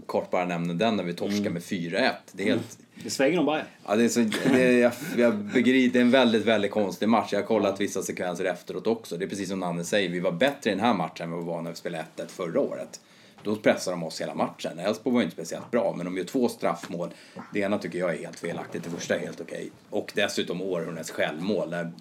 [0.05, 2.11] kort bara nämner den när vi torskar med 4-1.
[2.31, 2.77] Det är helt...
[3.03, 3.65] Det svänger om Bayern.
[3.85, 4.19] Ja, det är, så,
[4.53, 7.29] det är, jag, jag begriper, det är en väldigt, väldigt konstig match.
[7.31, 9.17] Jag har kollat vissa sekvenser efteråt också.
[9.17, 11.45] Det är precis som Nanne säger, vi var bättre i den här matchen än vi
[11.45, 12.99] var när vi spelade 1-1 förra året.
[13.43, 14.79] Då pressar de oss hela matchen.
[14.79, 17.09] Elfsborg var inte speciellt bra, men de gör två straffmål.
[17.53, 19.71] Det ena tycker jag är helt felaktigt, det första är helt okej.
[19.89, 21.69] Och dessutom århundradets självmål.
[21.69, 21.91] När,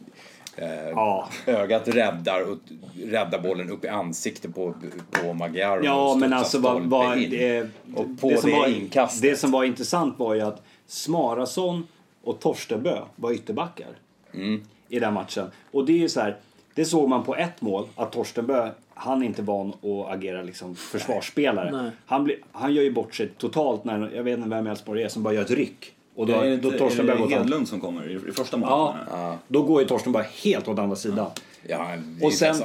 [0.57, 1.29] eh, Ja.
[1.47, 2.59] Ögat räddar, och,
[3.05, 4.75] räddar bollen upp i ansiktet på,
[5.11, 5.79] på Magyar.
[5.79, 7.31] och Ja, men alltså vad, vad, in.
[7.31, 9.23] det, Och på det, som det var, inkastet.
[9.23, 11.87] det som var intressant var ju att Smarason
[12.25, 13.87] och Torstenbö var ytterbackar
[14.35, 14.63] Mm.
[14.89, 15.51] i den matchen.
[15.71, 16.37] Och det är ju så här,
[16.75, 20.77] det såg man på ett mål att Torstenbö, han är inte van att agera liksom
[20.77, 21.83] försvarsspelare.
[21.83, 21.91] Nej.
[22.07, 25.09] Han, blir, han gör ju bort sig totalt när, jag vet inte vem Elfsborg är,
[25.09, 25.94] som bara gör ett ryck.
[26.17, 28.57] Och då, Är det då inte Torstenbö är det Hedlund som kommer i, i första
[28.57, 28.71] målet?
[28.73, 31.31] Ja, menar då går ju Torstenbö helt åt andra sidan.
[31.69, 31.89] Ja,
[32.23, 32.63] Och sen-.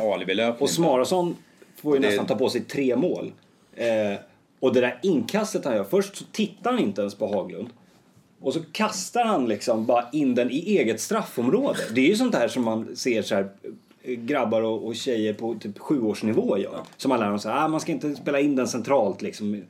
[0.59, 1.35] Och Smarason
[1.81, 3.31] får ju Det- nästan ta på sig tre mål.
[3.75, 4.19] Eh,
[4.59, 7.69] och det där inkastet han gör, först så tittar han inte ens på Haglund.
[8.41, 11.79] Och så kastar han liksom bara in den i eget straffområde.
[11.95, 13.49] Det är ju sånt där som man ser så här
[14.03, 16.79] eh, grabbar och, och tjejer på typ sjuårsnivå gör.
[16.97, 19.63] Som man lär dem så här, ah, man ska inte spela in den centralt liksom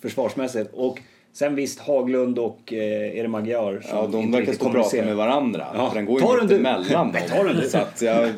[0.00, 0.70] försvarsmässigt.
[0.74, 1.00] Och
[1.34, 4.72] Sen visst, Haglund och eh, är det Magyar som Ja, de inte verkar stå och
[4.72, 5.66] prata med varandra.
[5.74, 5.88] Ja.
[5.88, 7.56] För den går Ta ju inte mellan Nej, ta den dem.
[7.62, 7.68] du.
[7.68, 8.32] Så att jag,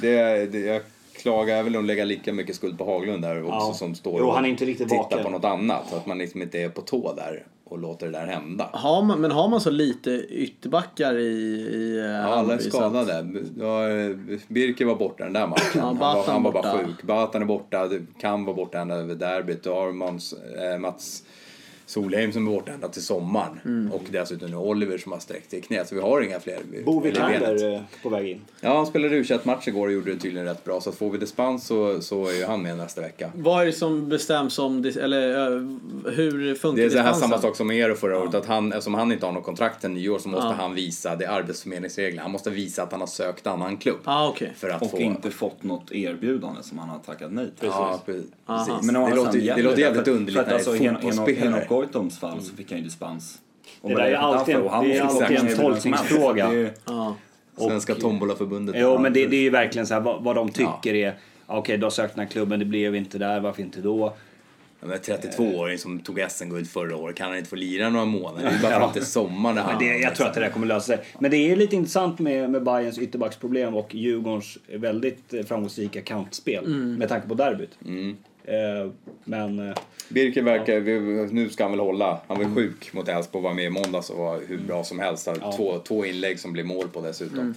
[0.00, 0.82] det, det, jag
[1.22, 3.72] klagar väl att lägga lika mycket skuld på Haglund där också Ja.
[3.74, 5.22] som står Jo, och han är inte riktigt tittar vaken.
[5.22, 5.82] på något annat.
[5.90, 8.68] Så att man liksom inte är på tå där och låter det där hända.
[8.72, 13.26] Har man, men har man så lite ytterbackar i, i eh, Ja, alla är skadade.
[13.58, 13.80] Ja,
[14.48, 15.80] Birker var borta den där matchen.
[15.80, 17.02] han, var, han var bara sjuk.
[17.02, 19.62] Batan är borta, det kan vara borta ända över derbyt.
[19.62, 20.32] Du har Måns,
[20.72, 21.22] eh, Mats
[21.86, 23.60] Solheim som är borta ända till sommaren.
[23.64, 23.92] Mm.
[23.92, 25.88] Och dessutom nu Oliver som har sträckt sig i knät.
[25.88, 26.58] Så vi har inga fler.
[26.84, 28.40] Bo eh, på väg in.
[28.60, 30.80] Ja, han spelade u match igår och gjorde det tydligen rätt bra.
[30.80, 33.30] Så får vi dispens så, så är ju han med nästa vecka.
[33.34, 35.58] Vad är det som bestäms om, eller
[36.10, 38.34] hur funkar Det är så här samma sak som med Eero förra året.
[38.34, 40.52] Att han, eftersom han inte har något kontrakt till nyår så måste Ja.
[40.52, 43.98] han visa, det är arbetsförmedlingsregler, han måste visa att han har sökt annan klubb.
[44.04, 44.52] Ah, okej.
[44.56, 44.98] För att Och få...
[44.98, 47.68] inte fått något erbjudande som han har tackat nej till.
[47.68, 48.28] Ja, precis.
[48.82, 51.66] Men det, låter, det låter jävligt underligt när alltså, det är fotbollsspelare.
[51.76, 53.38] Goitoms fall så fick han ju dispens.
[53.80, 54.56] Och Det där är alltid-?
[54.56, 56.48] Och han det är alltid en tolkningsfråga.
[56.50, 57.16] Det är ju- Ja.
[57.58, 58.74] Svenska Tombolaförbundet.
[58.78, 61.14] Jo, men det, det är ju verkligen så här vad, vad de tycker är
[61.46, 64.16] Okej, du har sökt den här klubben, det blev inte där, varför inte då?
[64.80, 68.42] Ja, men 32-åring som tog SM-guld förra året, kan han inte få lira några månader?
[68.50, 69.54] Det är bara fram till sommaren.
[69.66, 70.98] Men det, jag tror att det där kommer lösa sig.
[71.18, 76.68] Men det är lite intressant med, med Bayerns ytterbacksproblem och Djurgårdens väldigt eh, framgångsrika kantspel
[76.68, 77.70] med tanke på derbyt.
[77.86, 77.88] Eh,
[79.24, 79.76] men eh,
[80.08, 82.20] Birker verkar, vi- nu ska han väl hålla.
[82.26, 85.28] Han var sjuk mot Elfsborg, var med i måndags och var hur bra som helst.
[85.56, 87.54] Två, två inlägg som blev mål på dessutom.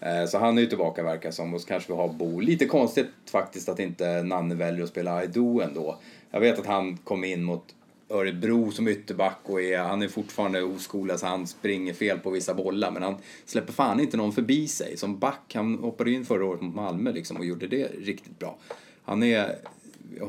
[0.00, 2.40] Eh, Så han är ju tillbaka verkar som och så kanske vi har Bo.
[2.40, 5.98] Lite konstigt faktiskt att inte Nanne väljer att spela Aido ändå.
[6.30, 7.64] Jag vet att han kom in mot
[8.10, 12.54] Örebro som ytterback och är, han är fortfarande oskolad så han springer fel på vissa
[12.54, 14.96] bollar men han släpper fan inte någon förbi sig.
[14.96, 18.56] Som back, han hoppade in förra året mot Malmö liksom och gjorde det riktigt bra.
[19.04, 19.56] Han är,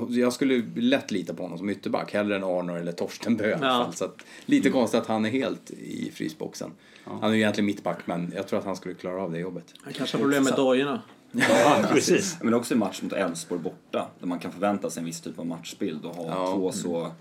[0.10, 3.92] jag skulle lätt lita på honom som ytterback, hellre än Arnor eller Torsten Bö Ja.
[3.96, 6.72] Så att, lite konstigt att han är helt i frysboxen.
[7.04, 9.74] Han är ju egentligen mittback men jag tror att han skulle klara av det jobbet.
[9.82, 11.02] Han kanske har problem med dojorna.
[11.32, 12.38] ja, precis.
[12.42, 15.40] Men också i match mot Elfsborg borta, där man kan förvänta sig en viss typ
[15.40, 16.54] av matchbild och ha Ja.
[16.56, 17.12] två så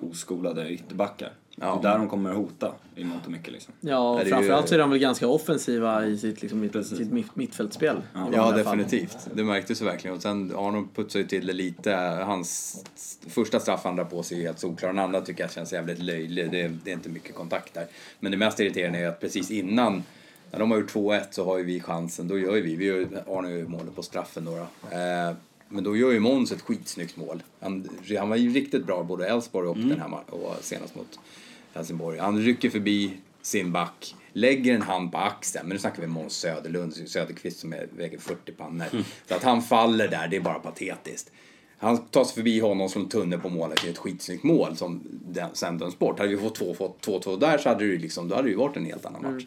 [0.00, 1.32] oskolade ytterbackar.
[1.60, 1.78] Ja.
[1.82, 3.74] Det är där de kommer att hota i mångt och mycket liksom.
[3.80, 6.86] Ja, Det är ju- framförallt så är de väl ganska offensiva i sitt, liksom, mitt,
[6.86, 7.96] sitt mitt, mittfältspel.
[8.32, 8.56] Ja, fall.
[8.56, 9.16] definitivt.
[9.34, 10.16] Det märktes ju verkligen.
[10.16, 11.92] Och sen Arnold putsade ju till det lite.
[12.26, 12.82] Hans
[13.28, 14.88] första straff han drar på sig är helt solklar.
[14.88, 16.50] Den andra tycker jag känns jävligt löjlig.
[16.50, 17.86] Det, det är inte mycket kontakt där.
[18.20, 20.02] Men det mest irriterande är att precis innan
[20.50, 22.28] när de har gjort 2-1 så har ju vi chansen.
[22.28, 23.06] Då gör ju vi, vi gör,
[23.38, 24.50] Arne gör ju målet på straffen då.
[24.50, 24.96] då.
[24.96, 25.32] Eh,
[25.70, 27.42] men då gör ju Måns ett skitsnyggt mål.
[27.60, 31.18] Han, han var ju riktigt bra både Elfsborg och den här och senast mot
[31.74, 32.18] Helsingborg.
[32.18, 35.68] Han rycker förbi sin back, lägger en hand på axeln.
[35.68, 38.86] Men nu snackar vi Måns Söderlund, Söderqvist som är, väger 40 pannor.
[39.28, 41.32] Så att han faller där, det är bara patetiskt.
[41.78, 45.50] Han tar sig förbi honom som tunne på målet i ett skitsnyggt mål som den,
[45.52, 46.18] sen döms bort.
[46.18, 48.50] Hade vi fått 2 fått 2-2 där så hade det ju liksom, då hade det
[48.50, 49.46] ju varit en helt annan match.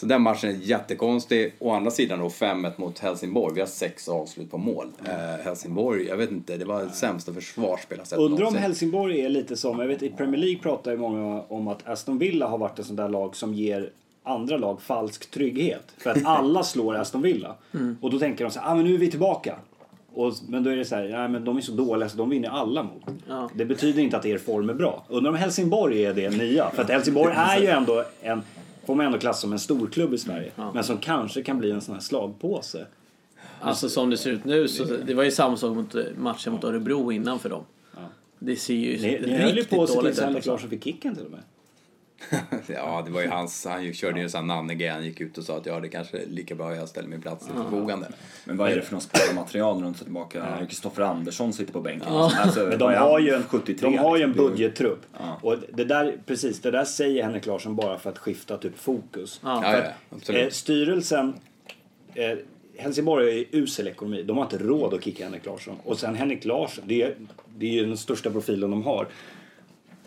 [0.00, 1.54] Så den matchen är jättekonstig.
[1.58, 3.54] Å andra sidan då 5-1 mot Helsingborg.
[3.54, 4.86] Vi har sex avslut på mål.
[5.04, 8.54] Eh, Helsingborg, jag vet inte, det var det sämsta försvarsspel jag sett Undrar om.
[8.54, 12.18] Helsingborg är lite som, jag vet i Premier League pratar ju många om att Aston
[12.18, 13.90] Villa har varit ett sånt där lag som ger
[14.22, 15.92] andra lag falsk trygghet.
[15.98, 17.54] För att alla slår Aston Villa.
[18.00, 19.54] Och då tänker de så här, ah, men nu är vi tillbaka.
[20.14, 22.30] Och, men då är det så här, nej men de är så dåliga så de
[22.30, 23.02] vinner alla mot.
[23.28, 23.50] Ja.
[23.54, 25.04] Det betyder inte att er form är bra.
[25.08, 26.70] Undrar om Helsingborg är det nya.
[26.70, 28.42] För att Helsingborg är ju ändå en,
[28.88, 30.52] får man ändå klassa som en storklubb i Sverige.
[30.74, 32.86] Men som kanske kan bli en sån här slagpåse.
[33.60, 36.52] Alltså som det ser ut nu så det var ju samma sak mot eh, matchen
[36.52, 37.64] mot Örebro innan för dem.
[38.38, 40.24] Det ser ju Ni, ni höll ju riktigt på att dåligt tills ut.
[40.24, 40.50] Henrik Alltså.
[40.50, 41.40] Larsson fick kicken till och med.
[42.66, 45.38] Ja, det var ju hans, han ju- körde ju en sån nanne Han gick ut
[45.38, 47.54] och sa att ja, det kanske är lika bra att jag ställer min plats till
[47.54, 48.08] förfogande.
[48.44, 51.80] Men vad är det för någon spelarmaterial när de tar tillbaka Kristoffer Andersson sitter på
[51.80, 52.08] bänken?
[52.12, 52.32] Ja.
[52.38, 55.00] Alltså, Men de har ju en, 73 de har ju en budgettrupp.
[55.18, 55.38] Ja.
[55.42, 59.40] Och det där, precis, det där säger Henrik Larsson bara för att skifta typ fokus.
[59.44, 59.62] Ja.
[59.62, 61.34] För att, eh, styrelsen,
[62.14, 62.38] eh,
[62.78, 64.22] Helsingborg har ju usel ekonomi.
[64.22, 65.76] De har inte råd att kicka Henrik Larsson.
[65.84, 67.14] Och sen Henrik Larsson, det är,
[67.58, 69.06] det är ju den största profilen de har.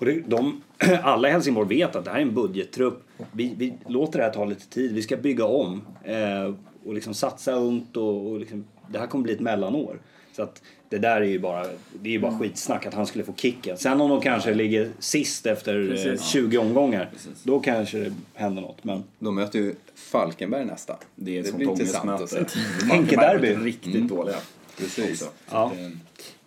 [0.01, 0.61] Och det, de,
[1.03, 3.03] alla i Helsingborg vet att det här är en budgettrupp.
[3.31, 4.93] Vi, vi låter det här ta lite tid.
[4.93, 6.53] Vi ska bygga om eh,
[6.85, 9.99] och liksom satsa ungt och, och liksom, det här kommer bli ett mellanår.
[10.35, 11.63] Så att det där är ju bara,
[12.01, 13.77] det är ju bara skitsnack att han skulle få kicken.
[13.77, 16.25] Sen om de kanske ligger sist efter eh, Precis.
[16.27, 17.09] 20 omgångar,
[17.43, 18.83] då kanske det händer något.
[18.83, 20.95] Men De möter ju Falkenberg nästa.
[21.15, 22.37] Det är sånt blir intressant att se.
[22.91, 23.55] Henke-derby.
[23.55, 24.35] Riktigt dåliga.
[24.77, 25.29] Precis.
[25.51, 25.71] Ja.
[25.77, 25.91] Det-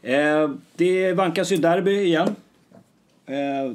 [0.03, 2.29] Eh, det vankas ju derby igen.
[3.27, 3.73] Eh,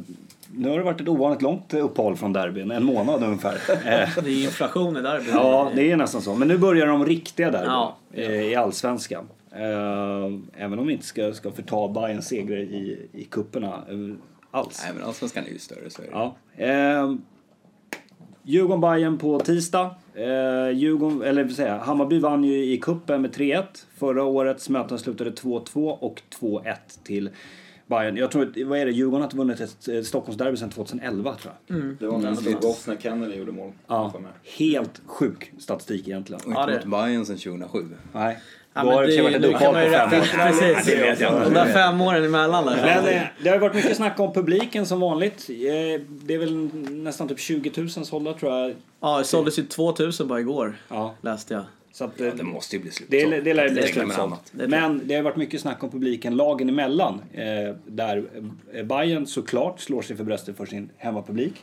[0.52, 3.58] nu har det varit ett ovanligt långt uppehåll från derbyn, en månad ungefär.
[4.24, 5.30] Det är inflation i derby.
[5.32, 6.36] ja, det är nästan så.
[6.36, 7.96] Men nu börjar de riktiga derbyn Ja.
[8.14, 9.28] eh, i Allsvenskan.
[9.52, 13.68] Eh, även om vi inte ska, ska förta Bayerns segrar i, i kupperna.
[13.68, 14.16] Eh,
[14.52, 14.82] alls.
[14.86, 16.12] Nej men allsvenskan är ju större så är det.
[16.12, 16.36] Ja.
[16.66, 17.14] Eh,
[18.44, 19.96] djurgården bayern på tisdag.
[20.16, 23.64] Eh, Djurgården, eller vill säga, Hammarby vann ju i kuppen med 3-1.
[23.98, 27.30] Förra årets möten slutade 2-2 och 2-1 till
[27.90, 28.18] Bayern.
[28.18, 31.54] Jag tror, att- vad är det, Djurgården har inte vunnit ett Stockholmsderby sedan 2011 tror
[31.68, 31.78] jag.
[32.00, 33.72] Det var när det slog oss när Kennedy gjorde mål.
[33.88, 34.14] Ja,
[34.58, 36.42] helt sjuk statistik egentligen.
[36.42, 37.86] Och inte Ja, det- mot Bayern sedan 2007.
[38.14, 38.40] Nej.
[38.74, 40.52] Ja, Då har det varit man ju på fem år.
[40.52, 40.86] Precis.
[40.86, 41.44] Det vet jag inte.
[41.46, 42.76] De där fem åren emellan där.
[42.76, 45.50] Men eh, det har varit mycket snack om publiken som vanligt.
[45.50, 46.56] Eh, det är väl
[46.92, 48.76] nästan typ 20 000 sålda tror jag.
[49.00, 51.64] Ja, det såldes ju 2000 bara igår, Ja, läste jag.
[51.92, 53.10] Så att, Ja, eh, det måste ju bli slut.
[53.12, 54.52] Det, det lär bli Det räcker med slutsålt.
[54.54, 57.22] Men det har varit mycket snack om publiken lagen emellan.
[57.34, 58.24] Eh, där
[58.74, 61.54] eh, Bayern såklart slår sig för bröstet för sin hemmapublik.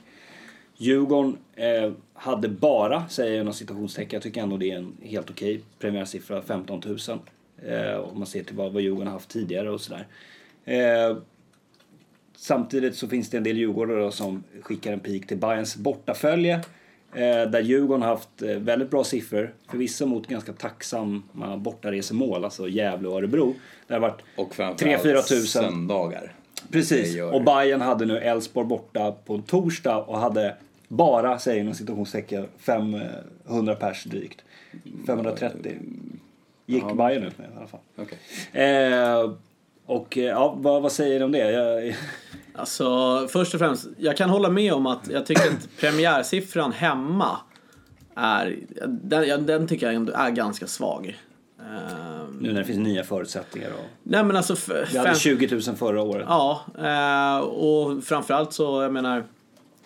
[0.76, 5.30] Djurgården eh, hade bara, säger jag inom citationstecken, jag tycker ändå det är en helt
[5.30, 6.98] okej premiärsiffra, 15 000.
[7.66, 10.06] Eh, om man ser till vad, vad Djurgården har haft tidigare och sådär.
[10.64, 11.16] Eh,
[12.36, 16.60] samtidigt så finns det en del djurgårdare som skickar en pik till Bayerns bortafölje.
[17.16, 19.54] Eh, där Djurgården har haft eh, väldigt bra siffror.
[19.70, 23.54] Förvisso mot ganska tacksamma bortaresemål, alltså Gävle och Örebro.
[23.86, 25.62] Det har varit Och 3-4 framförallt tusen.
[25.62, 26.32] söndagar.
[26.70, 27.14] Precis.
[27.14, 27.44] Gör Och.
[27.44, 30.54] Bayern hade nu Elfsborg borta på en torsdag och hade
[30.88, 34.44] bara, säger inom citationstecken, 500 pers drygt.
[35.06, 35.72] 530
[36.66, 37.80] gick Bayern ut med i alla fall.
[37.96, 38.18] Okej.
[38.62, 39.30] Eh,
[39.86, 41.50] och eh, ja, vad, vad säger ni om det?
[41.50, 41.94] Jag,
[42.58, 47.36] Alltså, först och främst, jag kan hålla med om att jag tycker att premiärsiffran hemma
[48.14, 51.18] är, den, den tycker jag ändå är ganska svag.
[51.60, 53.68] Ehm, nu när det finns nya förutsättningar.
[53.70, 54.54] Och, nej men alltså,
[54.92, 56.26] vi hade fem- 20 000 förra året.
[56.28, 59.24] Ja, eh, och framförallt så, jag menar,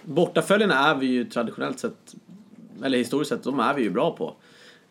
[0.02, 2.14] bortaföljarna är vi ju traditionellt sett,
[2.84, 4.34] eller historiskt sett, de är vi ju bra på.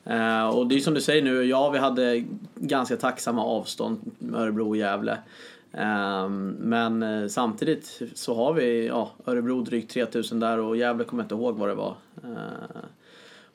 [0.05, 2.23] Eh, och det är som du säger nu, ja vi hade
[2.55, 5.17] ganska tacksamma avstånd med Örebro och Gävle.
[5.73, 6.29] Eh,
[6.59, 11.25] men eh, samtidigt så har vi, ja, Örebro drygt 3000 där och Gävle kommer jag
[11.25, 11.95] inte ihåg vad det var.
[12.23, 12.81] Eh,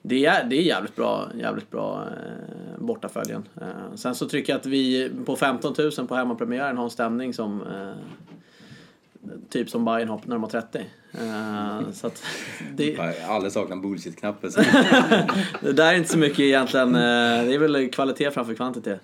[0.06, 3.48] det är, det är jävligt bra, jävligt bra eh, bortaföljen.
[3.60, 7.34] Eh, sen så tycker jag att vi på 15 000 på hemmapremiären har en stämning
[7.34, 7.92] som eh,
[9.48, 10.78] typ som Bayern har när de har 30.
[11.12, 12.22] Eh, så att
[12.74, 12.98] det,
[13.28, 14.50] Alla saknar bullshit-knappen.
[15.60, 16.92] det där är inte så mycket egentligen.
[16.92, 19.00] Det är väl kvalitet framför kvantitet.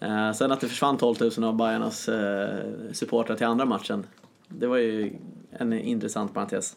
[0.00, 4.06] Eh, sen att det försvann 12 000 av Bayernas eh, supportrar till andra matchen.
[4.48, 5.12] Det var ju
[5.50, 6.76] en intressant parentes.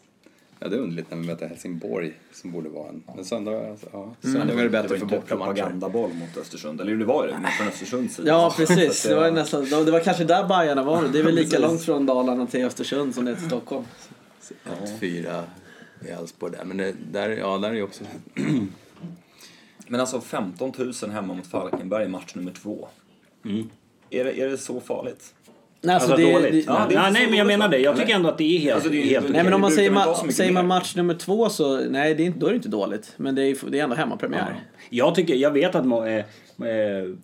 [0.58, 3.02] Ja, det är underligt när vi möter Helsingborg som borde vara en.
[3.16, 4.14] Men söndag, alltså, ja.
[4.24, 4.38] Mm.
[4.38, 5.52] söndag är det bättre var för inte bortamatcher.
[5.52, 6.80] propagandaboll mot Östersund.
[6.80, 8.28] Eller det var det, men från Östersunds sida.
[8.28, 11.08] Ja precis, det var, nästan, det var kanske där Bayerna var.
[11.12, 13.84] Det är väl lika långt från Dalarna till Östersund som det är till Stockholm.
[15.00, 15.44] Fyra
[16.06, 16.64] i Elfsborg där.
[16.64, 18.04] Men det, där, ja, där är ju också...
[19.86, 22.88] Men alltså 15 000 hemma mot Falkenberg i match nummer två.
[24.10, 25.34] Är, det, är det så farligt?
[25.84, 26.52] Nej, Alltså, det, dåligt.
[26.52, 27.78] det, ja, det nej, inte nej, men jag menar det.
[27.78, 28.74] Jag tycker ändå att det är helt...
[28.74, 31.48] Alltså, det är helt Nej men om man säger, ma- säger man match nummer två
[31.48, 33.12] så nej det är inte, då är det inte dåligt.
[33.16, 34.60] Men det är, det är ändå hemmapremiär.
[34.90, 36.24] Jag, tycker, jag vet att må, eh, eh,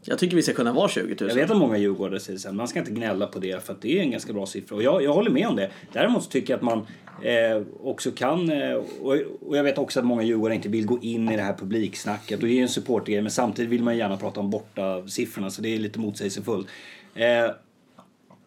[0.05, 1.29] Jag tycker vi ska kunna vara 20 000.
[1.29, 3.73] Jag vet att många djurgårdare säger så här, man ska inte gnälla på det för
[3.73, 4.77] att det är en ganska bra siffra.
[4.77, 5.71] Och jag, jag håller med om det.
[5.93, 6.87] Däremot så tycker jag att man
[7.23, 10.99] eh, också kan, eh, och, och jag vet också att många djurgårdare inte vill gå
[11.03, 12.41] in i det här publiksnacket.
[12.41, 15.51] Och det är ju en supportergrej, men samtidigt vill man gärna prata om borta siffrorna
[15.51, 16.69] så det är lite motsägelsefullt.
[17.15, 17.51] Eh,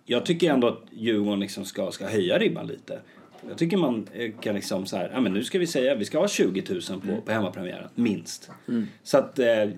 [0.06, 3.00] jag tycker ändå att Djurgården liksom ska, ska höja ribban lite.
[3.50, 6.06] Jag tycker man eh, kan liksom så här, ja men nu ska vi säga, vi
[6.06, 8.50] ska ha 20 000 på, på hemmapremiären, minst.
[9.04, 9.70] Så att, eh,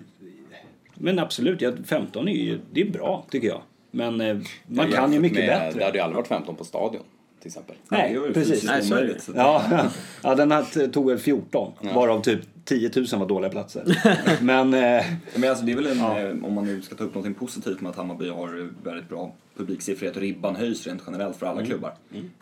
[0.94, 3.62] men absolut, ja, 15 är ju, det är bra tycker jag.
[3.90, 5.78] Men man kan ju mycket med, bättre.
[5.78, 7.02] Det hade ju aldrig varit 15 på stadion
[7.44, 7.76] till exempel.
[7.88, 8.64] Nej, det var ju precis.
[8.64, 9.18] Nej, så är det.
[9.34, 9.88] Ja,
[10.22, 13.98] ja den här tog väl 14, varav typ 10 000 var dåliga platser.
[14.42, 15.04] Men, eh,
[15.34, 17.80] Men alltså det är väl en, eh, om man nu ska ta upp något positivt
[17.80, 21.94] med att Hammarby har väldigt bra publiksiffror, att ribban höjs rent generellt för alla klubbar.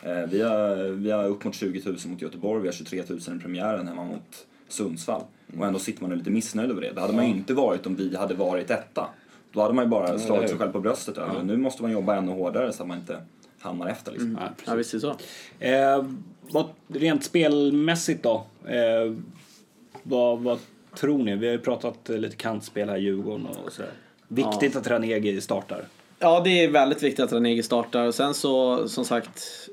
[0.03, 3.19] Eh, vi, har, vi har upp mot 20 000 mot Göteborg, vi har 23 000
[3.19, 5.23] i premiären hemma mot Sundsvall.
[5.59, 6.93] Och ändå sitter man och lite missnöjd över det.
[6.93, 9.09] Det hade man ju inte varit om vi hade varit etta.
[9.53, 11.45] Då hade man ju bara slagit sig själv på bröstet över det.
[11.45, 13.17] Nu måste man jobba ännu hårdare så att man inte
[13.63, 14.39] hamnar efter liksom.
[14.41, 15.17] ja, Ja visst är det så.
[15.65, 16.05] Eh,
[16.41, 18.45] vad, rent spelmässigt då?
[18.67, 19.15] Eh,
[20.03, 20.59] vad, vad
[20.95, 21.37] tror ni?
[21.37, 23.91] Vi har ju pratat lite kantspel här i Djurgården och sådär.
[24.29, 25.85] Viktigt att Ranegi startar.
[26.19, 28.07] Ja, det är väldigt viktigt att Ranegi startar.
[28.07, 29.69] Och sen så, som sagt,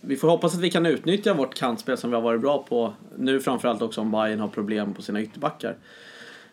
[0.00, 2.92] vi får hoppas att vi kan utnyttja vårt kantspel som vi har varit bra på.
[3.16, 5.76] Nu framförallt också om Bayern har problem på sina ytterbackar.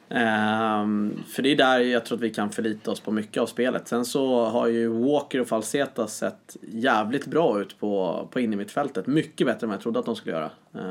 [0.10, 3.46] Ehm, för det är där jag tror att vi kan förlita oss på mycket av
[3.46, 3.88] spelet.
[3.88, 9.08] Sen så har ju Walker och Falseta sett jävligt bra ut på, på innermittfältet.
[9.08, 10.50] Mycket bättre än vad jag trodde att de skulle göra.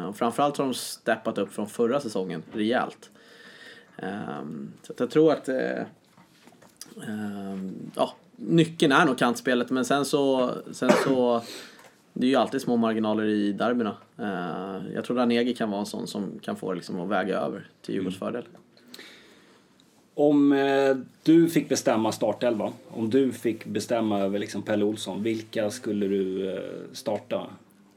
[0.08, 3.10] Och framförallt har de steppat upp från förra säsongen rejält.
[3.96, 5.82] Ehm, så jag tror att eh,
[7.02, 11.42] Ehm, ja, nyckeln är nog kantspelet men sen så, sen så
[12.12, 13.96] det är ju alltid små marginaler i derbyna.
[14.18, 17.38] Eh, jag tror Ranegi kan vara en sån som kan få det liksom att väga
[17.38, 18.44] över till Djurgårdens fördel.
[20.14, 25.70] Om eh, du fick bestämma startelva, om du fick bestämma över liksom Pelle Olsson, vilka
[25.70, 27.46] skulle du eh, starta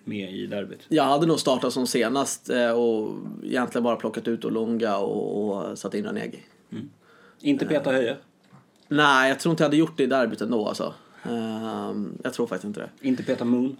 [0.04, 0.80] med i derbyt?
[0.88, 3.12] Jag hade nog startat som senast eh, och
[3.44, 6.40] egentligen bara plockat ut Olunga och, och satt in Ranegi.
[7.42, 8.18] Inte Peter Höje,
[8.88, 10.94] Nej, jag tror inte jag hade gjort det i derbyt ändå alltså.
[11.24, 13.08] Ehm, jag tror faktiskt inte det.
[13.08, 13.78] inte Peter Moon.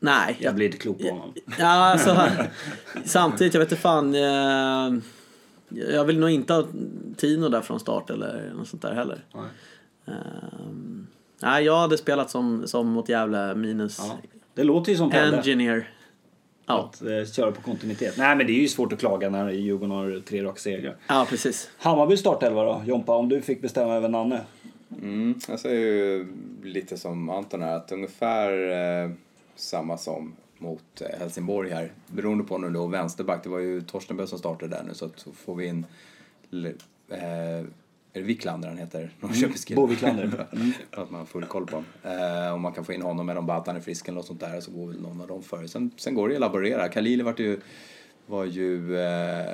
[0.00, 0.36] Nej.
[0.40, 1.34] Jag blir inte klok på honom.
[1.58, 2.22] Ja, alltså,
[3.04, 4.14] samtidigt, jag vet inte fan.
[4.14, 5.02] Eh,
[5.74, 6.64] jag vill nog inte ha
[7.16, 9.24] Tino där från start eller något sånt där heller.
[9.34, 9.44] Nej.
[10.06, 11.06] Ehm,
[11.42, 14.18] nej, jag hade spelat som, som mot Gävle minus Ja.
[14.54, 15.36] Det låter ju som Pelle.
[15.36, 15.90] Engineer.
[16.66, 16.90] Ja.
[16.92, 18.14] Att eh, köra på kontinuitet.
[18.18, 20.96] Nej men det är ju svårt att klaga när Djurgården har tre raka segrar.
[21.08, 21.70] ja, precis.
[21.78, 24.40] Hammarby startelva då, Jompa, om du fick bestämma över Nanne?
[25.02, 26.26] Mm, jag säger ju
[26.62, 28.70] lite som Anton här, att ungefär
[29.04, 29.10] eh,
[29.56, 30.32] samma som
[30.62, 31.92] mot eh, Helsingborg här.
[32.06, 35.26] Beroende på nu då, vänsterback, det var ju Torstenbö som startade där nu så att
[35.34, 35.86] får vi in,
[37.08, 37.18] eh,
[38.14, 39.10] är det Wiklander han heter?
[39.20, 39.76] Norrköpingskille.
[39.80, 40.46] Bo Wiklander.
[40.90, 41.84] att man har full koll på.
[42.08, 44.40] Eh, om man kan få in honom, eller om Batan är frisk eller något sånt
[44.40, 45.68] där så går väl någon av dem före.
[45.68, 46.88] Sen, sen går det att laborera.
[46.88, 47.60] Khalili vart ju
[48.26, 49.46] var ju, eh,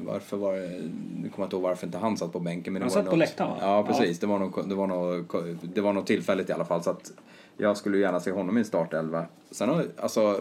[0.00, 2.72] varför var det, nu kommer jag inte ihåg varför inte han satt på bänken.
[2.72, 3.56] Men Han satt på något- läktaren, va?
[3.60, 4.18] Ja, precis.
[4.18, 5.26] Det var nog, det var nog,
[5.62, 6.82] det var nog tillfälligt i alla fall.
[6.82, 7.12] Så att
[7.56, 9.26] jag skulle gärna se honom i en startelva.
[9.50, 10.40] Sen har, alltså,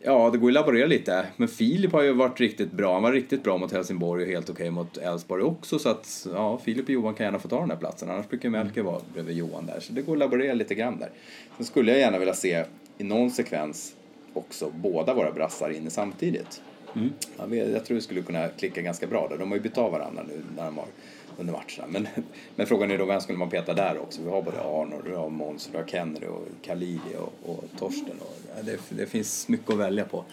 [0.00, 1.26] ja det går ju att laborera lite.
[1.36, 2.92] Men Filip har ju varit riktigt bra.
[2.92, 5.78] Han var riktigt bra mot Helsingborg och helt okej mot Elfsborg också.
[5.78, 8.10] Så att, ja, Filip och Johan kan gärna få ta den här platsen.
[8.10, 9.80] Annars brukar Melker vara bredvid Johan där.
[9.80, 11.10] Så det går att laborera lite grann där.
[11.56, 12.64] Sen skulle jag gärna vilja se
[12.98, 13.94] i någon sekvens
[14.32, 16.62] också båda våra brassar inne samtidigt.
[17.38, 19.38] Jag, vet, jag tror det skulle kunna klicka ganska bra där.
[19.38, 20.86] De har ju bytt av varandra nu när de har
[21.38, 21.86] under matcherna.
[21.88, 22.08] Men,
[22.56, 24.22] men frågan är då vem skulle man peta där också?
[24.22, 28.16] Vi har både Arnold, vi har Måns, vi har Kennery och Khalili och, och Torsten.
[28.20, 30.24] Och, det, det finns mycket att välja på.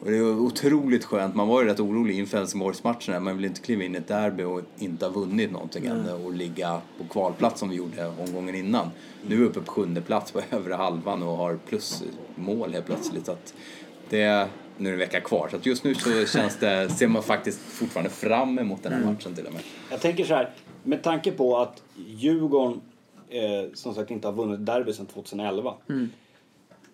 [0.00, 1.34] Och det är otroligt skönt.
[1.34, 3.20] Man var ju rätt orolig inför Helsingborgsmatcherna.
[3.20, 6.34] Man vill inte kliva in i ett derby och inte ha vunnit någonting än och
[6.34, 8.90] ligga på kvalplats som vi gjorde omgången innan.
[9.26, 13.26] Nu är vi uppe på sjunde plats på övre halvan och har plusmål helt plötsligt.
[13.26, 13.54] Så att
[14.08, 15.48] det, nu är det en vecka kvar.
[15.50, 19.00] Så att just nu så känns det, ser man faktiskt fortfarande fram emot den här
[19.00, 19.62] matchen till och med.
[19.90, 20.50] Jag tänker så här,
[20.84, 22.80] med tanke på att Djurgården
[23.28, 25.74] eh, som sagt inte har vunnit derby sedan 2011.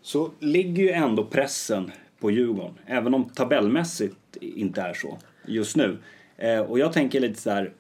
[0.03, 5.99] Så ligger ju ändå pressen på Djurgården, även om tabellmässigt inte är så just nu.
[6.37, 7.73] Eh, och jag tänker lite så här,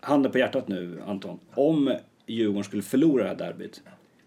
[0.00, 1.38] handen på hjärtat nu Anton.
[1.54, 1.94] Om
[2.26, 3.82] Djurgården skulle förlora det här derbyt,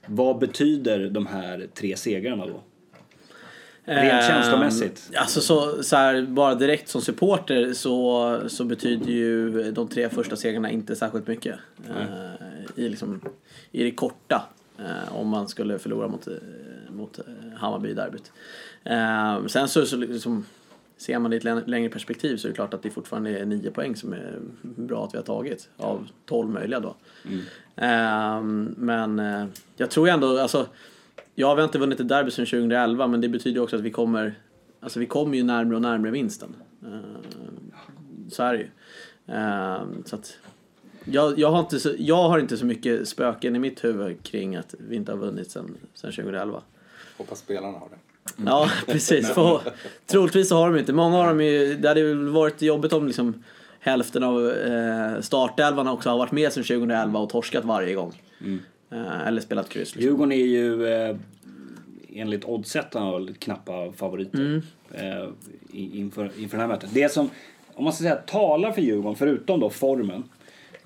[0.05, 2.61] vad betyder de här tre segrarna då?
[3.85, 5.11] Rent Ehm, känslomässigt.
[5.15, 10.35] Alltså så, så här, bara direkt som supporter så, så betyder ju de tre första
[10.35, 11.55] segrarna inte särskilt mycket.
[11.89, 13.21] Eh, i, liksom,
[13.71, 14.43] I det korta.
[14.79, 16.33] eh, om man skulle förlora mot, eh,
[16.89, 17.25] mot eh,
[17.57, 18.31] Hammarby i derbyt.
[19.51, 20.45] Sen så, så liksom,
[20.97, 23.39] ser man det i ett lä- längre perspektiv så är det klart att det fortfarande
[23.39, 25.69] är nio poäng som är bra att vi har tagit.
[25.77, 26.95] Av 12 möjliga då.
[27.75, 28.41] Eh,
[28.77, 29.45] men eh,
[29.77, 30.67] jag tror ändå, alltså
[31.41, 33.91] Ja, vi har inte vunnit ett derby sedan 2011 men det betyder också att vi
[33.91, 34.35] kommer
[34.79, 36.55] Alltså vi kommer ju närmare och närmare vinsten.
[36.83, 36.89] Eh,
[38.31, 38.67] Så är det ju.
[39.35, 40.37] Eh, Så att
[41.05, 44.55] jag, jag, har inte så, jag har inte så mycket spöken i mitt huvud kring
[44.55, 46.61] att vi inte har vunnit sedan, sedan 2011.
[47.17, 47.97] Hoppas spelarna har det.
[48.45, 49.29] Ja, precis.
[49.29, 49.61] För,
[50.05, 50.93] troligtvis så har de inte.
[50.93, 53.43] Många av dem ju, det hade väl varit jobbigt om liksom
[53.79, 58.21] hälften av eh, startelvan också har varit med sedan 2011 och torskat varje gång.
[58.39, 58.55] Eh,
[58.97, 59.95] eller spelat kryss.
[59.95, 60.01] Liksom.
[60.01, 61.15] Djurgården är ju eh,
[62.13, 64.61] enligt oddsättarna knappa favoriter
[64.93, 65.27] eh,
[65.73, 66.89] i- inför, inför den här mötet.
[66.93, 67.29] Det som,
[67.73, 70.23] om man ska säga, talar för Djurgården, förutom då formen,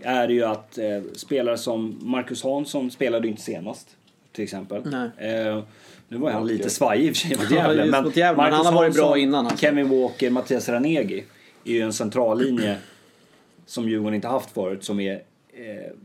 [0.02, 3.96] är ju att eh, spelare som Marcus Hansson spelade ju inte senast,
[4.32, 4.82] till exempel.
[4.86, 5.10] Nej.
[5.32, 5.64] Eh,
[6.08, 8.52] nu var han lite svajig i och för sig mot Gävle, men, mot Gävle, men
[8.52, 9.60] Marcus han har varit bra Hansson, innan, alltså.
[9.62, 11.24] Kevin Walker, Mattias Ranegi
[11.66, 12.78] är ju en centrallinje
[13.66, 15.20] som Djurgården inte haft förut som är eh,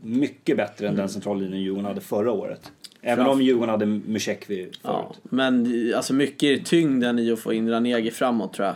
[0.01, 2.71] mycket bättre än den centrallinjen Djurgården hade förra året.
[3.01, 4.79] Även om Djurgården hade Musekvi förut.
[4.83, 8.75] Ja, men alltså mycket är tyngden i att få in Ranegi framåt tror jag.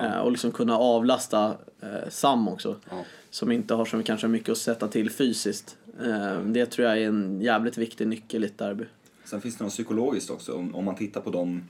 [0.00, 2.76] Eh, och liksom kunna avlasta eh, Sam också.
[3.30, 5.76] Som inte har så kanske mycket att sätta till fysiskt.
[6.04, 8.84] Eh, det tror jag är en jävligt viktig nyckel i ett derby.
[9.24, 10.52] Sen finns det något psykologiskt också.
[10.52, 11.62] Om, om man tittar på dem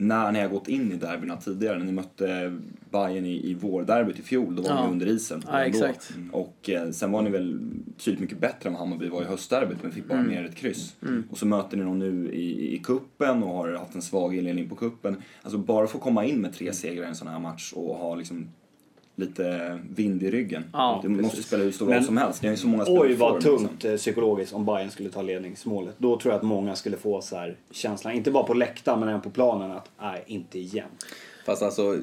[0.00, 1.78] när ni har gått in i derbyna tidigare.
[1.78, 2.58] När ni mötte
[2.90, 4.86] Bayern i, i vårderbyt i fjol, då var Ja.
[4.86, 5.42] ni under isen.
[5.46, 6.12] Ja, exakt.
[6.32, 7.58] Och eh, sen var ni väl
[7.98, 10.30] tydligt mycket bättre än vad Hammarby var i höstderbyt, men fick bara Mm.
[10.34, 10.96] med ett kryss.
[11.30, 14.68] Och så möter ni dem nu i, i kuppen och har haft en svag inledning
[14.68, 15.16] på kuppen.
[15.42, 18.14] Alltså bara få komma in med tre segrar i en sån här match och ha
[18.14, 18.48] liksom
[19.20, 20.64] lite vind i ryggen.
[20.72, 21.46] Ja, det måste precis.
[21.46, 22.42] spela hur stor roll som helst.
[22.42, 23.90] Ni har ju så många Oj vad tungt liksom.
[23.90, 25.94] eh, psykologiskt om Bayern skulle ta ledningsmålet.
[25.98, 29.08] Då tror jag att många skulle få så här känslan, inte bara på läktaren men
[29.08, 30.88] även på planen att nej, inte igen.
[31.46, 31.96] Fast alltså,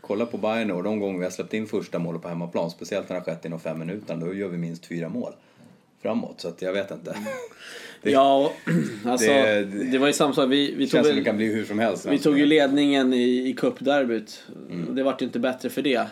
[0.00, 3.08] kolla på Bayern och de gånger vi har släppt in första målet på hemmaplan, speciellt
[3.08, 5.32] när det har skett inom fem minuter, då gör vi minst fyra mål
[6.02, 6.40] framåt.
[6.40, 7.16] Så att jag vet inte.
[8.02, 8.52] Det Ja,
[9.04, 10.50] alltså, det- det, var ju samma sak.
[10.50, 12.06] Vi, vi, tog, väl, det kan bli hur som helst.
[12.06, 14.42] vi tog ju ledningen i, i cupderbyt.
[14.70, 14.94] Mm.
[14.94, 16.06] Det vart ju inte bättre för det.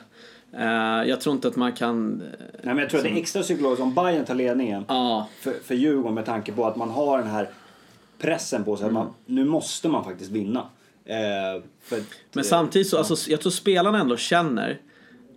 [0.58, 2.20] Eh, jag tror inte att man kan...
[2.22, 2.28] eh,
[2.62, 5.52] Nej, men jag tror att det är extra psykologiskt om Bayern tar ledningen Ja, för,
[5.64, 7.50] för Djurgården med tanke på att man har den här
[8.18, 8.86] pressen på sig.
[8.86, 10.60] Att man, nu måste man faktiskt vinna.
[11.04, 11.96] Eh, för,
[12.32, 14.80] men eh, samtidigt så, alltså, jag tror spelarna ändå känner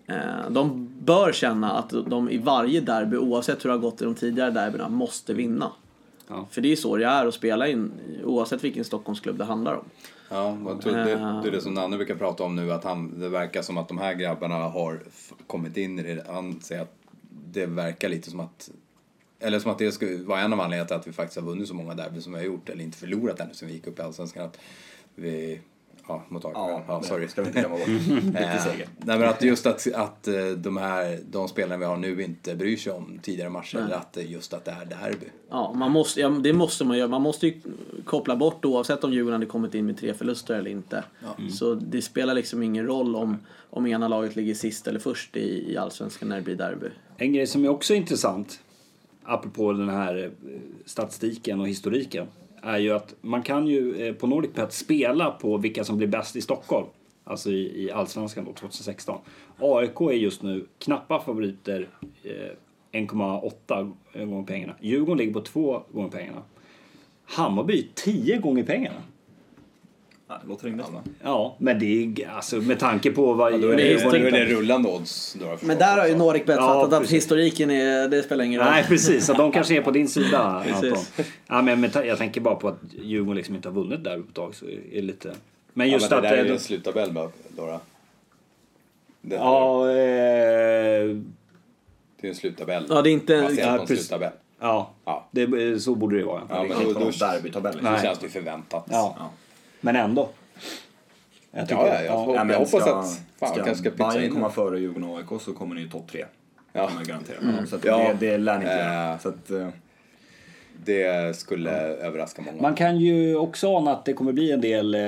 [0.07, 4.05] eh, de bör känna att de i varje derby, oavsett hur det har gått i
[4.05, 5.71] de tidigare derbyna, måste vinna.
[6.27, 6.47] Ja.
[6.51, 7.91] För det är så det är att spela in,
[8.23, 9.85] oavsett vilken Stockholmsklubb det handlar om.
[10.29, 11.43] Ja, jag tror det, det Eh.
[11.43, 13.97] är det som Nanne brukar prata om nu, att han, det verkar som att de
[13.97, 15.03] här grabbarna har
[15.47, 16.25] kommit in i det.
[16.29, 16.95] Han säger att
[17.53, 18.69] det verkar lite som att
[19.39, 21.67] eller som att det skulle vara en av anledningarna till att vi faktiskt har vunnit
[21.67, 23.99] så många derby som vi har gjort, eller inte förlorat ännu sen vi gick upp
[23.99, 24.45] i Allsvenskan.
[24.45, 24.59] Att
[25.15, 25.61] vi,
[26.07, 26.53] ja, mot AIK.
[26.55, 27.27] Ja, ja, det sorry.
[27.27, 27.87] ska vi inte glömma bort.
[28.37, 28.87] Eh.
[28.97, 32.55] Nej men att just att, att eh, de här, de spelarna vi har nu inte
[32.55, 35.25] bryr sig om tidigare matcher, eller att det, just att det är derby.
[35.49, 37.07] Ja, man måste, ja, det måste man göra.
[37.07, 37.61] Man måste ju
[38.05, 41.03] koppla bort oavsett om Djurgården hade kommit in med tre förluster eller inte.
[41.49, 43.37] Så det spelar liksom ingen roll om,
[43.69, 46.87] om ena laget ligger sist eller först i, i Allsvenskan när det blir derby.
[47.17, 48.59] En grej som är också intressant,
[49.23, 52.27] apropå den här eh, statistiken och historiken,
[52.63, 56.07] är ju att man kan ju eh, på Nordic Pet spela på vilka som blir
[56.07, 56.87] bäst i Stockholm.
[57.23, 59.19] Alltså i, i Allsvenskan då, 2016.
[59.59, 61.89] AIK är just nu knappa favoriter,
[62.23, 62.31] eh,
[62.91, 63.93] 1,8
[64.25, 64.75] gånger pengarna.
[64.81, 66.41] Djurgården ligger på 2 gånger pengarna.
[67.25, 69.01] Hammarby 10 gånger pengarna.
[70.29, 71.01] Ja, det låter rimligt va?
[71.23, 73.61] Ja, men det är alltså med tanke på vad...
[73.61, 75.33] Då är det, det- är det rullande odds.
[75.39, 76.25] Då har jag Men där har ju också.
[76.25, 77.15] Nordicbet Ja, fattat att precis.
[77.17, 78.69] historiken är, det spelar ingen roll.
[78.69, 80.83] Nej precis, så de kanske är på din sida Precis.
[80.83, 81.25] Anton.
[81.47, 84.27] Ja, men med jag tänker bara på att Djurgården liksom inte har vunnit där på
[84.29, 85.33] ett tag så är det lite...
[85.73, 86.33] Men Ja, just men det att...
[86.33, 87.13] där är eh, ju en sluttabell
[87.49, 87.79] Dora.
[89.21, 89.95] Det, Ja, eh,
[92.21, 92.85] det är en sluttabell.
[92.89, 93.33] Ja, det är inte...
[93.33, 94.31] Ja, en sluttabell.
[94.59, 95.27] ja, Ja.
[95.31, 96.41] det, så borde det vara.
[96.49, 97.77] Ja, men Det är då, då, derbytabell.
[97.81, 98.01] Nej.
[98.01, 98.85] känns det ju förväntat.
[98.91, 99.29] Ja.
[99.81, 100.29] Men ändå.
[101.51, 104.33] Jag Ja, ja, jag, Ja, jag men hoppas ska, att fan, ska kanske ska Bayern
[104.33, 106.25] komma före Djurgården och AIK så kommer ni ju topp tre.
[106.73, 106.87] Ja.
[106.87, 107.65] Kan jag garantera.
[107.67, 107.97] Så att Ja.
[108.19, 108.79] det, det lär ni inte Eh.
[108.93, 109.19] göra.
[109.19, 109.67] Så att, eh,
[110.85, 112.61] Det skulle överraska många.
[112.61, 115.01] Man kan ju också ana att det kommer bli en del eh,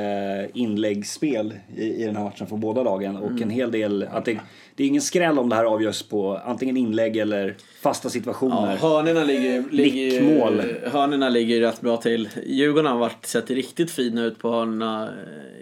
[0.54, 3.18] inläggsspel i, i den här matchen från båda lagen.
[3.18, 4.40] Och en hel del, att det,
[4.76, 8.78] det är ingen skräll om det här avgörs på antingen inlägg eller fasta Ja, situationer.
[8.78, 10.62] hörnorna ligger, ligger, ju- Nickmål.
[10.92, 12.30] hörnorna ligger rätt bra till.
[12.46, 15.10] Djurgården har varit, sett riktigt fina ut på hörnorna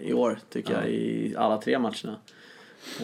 [0.02, 2.16] eh, i år tycker jag i alla tre matcherna.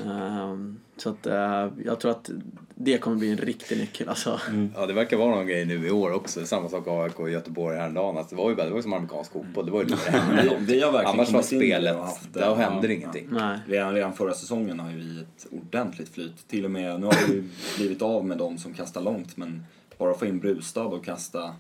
[0.07, 2.31] Ehm, så att eh, jag tror att
[2.75, 4.41] det kommer bli en riktig nyckel alltså.
[4.75, 6.47] Ja, det verkar vara någon grej nu i år också.
[6.47, 8.17] Samma sak AIK och Göteborg häromdagen.
[8.17, 9.67] Alltså, det var ju bara, det var ju som amerikansk fotboll.
[9.67, 12.87] Det var ju lite vi, vi har verkligen Annars var det spelet, haft, där hände
[12.87, 13.29] ja, ingenting.
[13.31, 13.59] Nej.
[13.67, 16.49] Redan, redan förra säsongen har vi ett ordentligt flyt.
[16.49, 17.45] Till och med, nu har vi
[17.77, 19.67] blivit av med de som kastar långt men
[19.99, 21.55] bara få in Brustad och kasta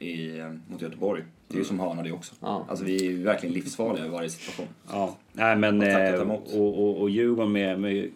[0.00, 1.22] i, mot Göteborg.
[1.48, 2.34] Det är ju som hörna det också.
[2.40, 2.66] Ja.
[2.68, 4.66] Alltså vi är ju verkligen livsfarliga i varje situation.
[4.92, 8.10] Ja, nej men Och eh, och, och, och Djurgården med, med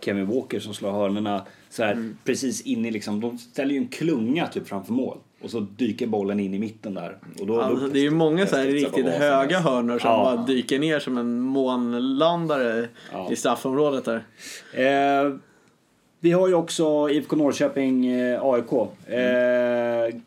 [0.00, 2.18] Kevin Walker som slår hörnorna så här, Mm.
[2.24, 6.06] precis in i liksom, de ställer ju en klunga typ framför mål och så dyker
[6.06, 7.16] bollen in i mitten där.
[7.40, 10.24] Och då, Alltså, då, det är ju många så här riktigt höga hörnor som Ja.
[10.24, 13.28] bara dyker ner som en månlandare Ja.
[13.32, 14.24] i straffområdet där.
[15.26, 15.34] eh,
[16.20, 18.72] vi har ju också IFK Norrköping eh, AIK.
[19.06, 20.20] Eh,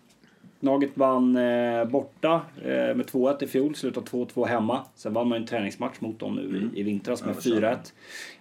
[0.62, 4.80] Laget vann eh, borta eh, med 2-1 i fjol, slutade 2-2 hemma.
[4.96, 7.76] Sen vann man en träningsmatch mot dem nu i, i vintras med 4-1.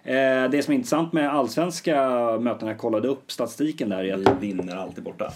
[0.03, 1.95] Eh, det som är intressant med allsvenska
[2.39, 5.31] mötena, jag kollade upp statistiken där, är att Vi vinner alltid borta.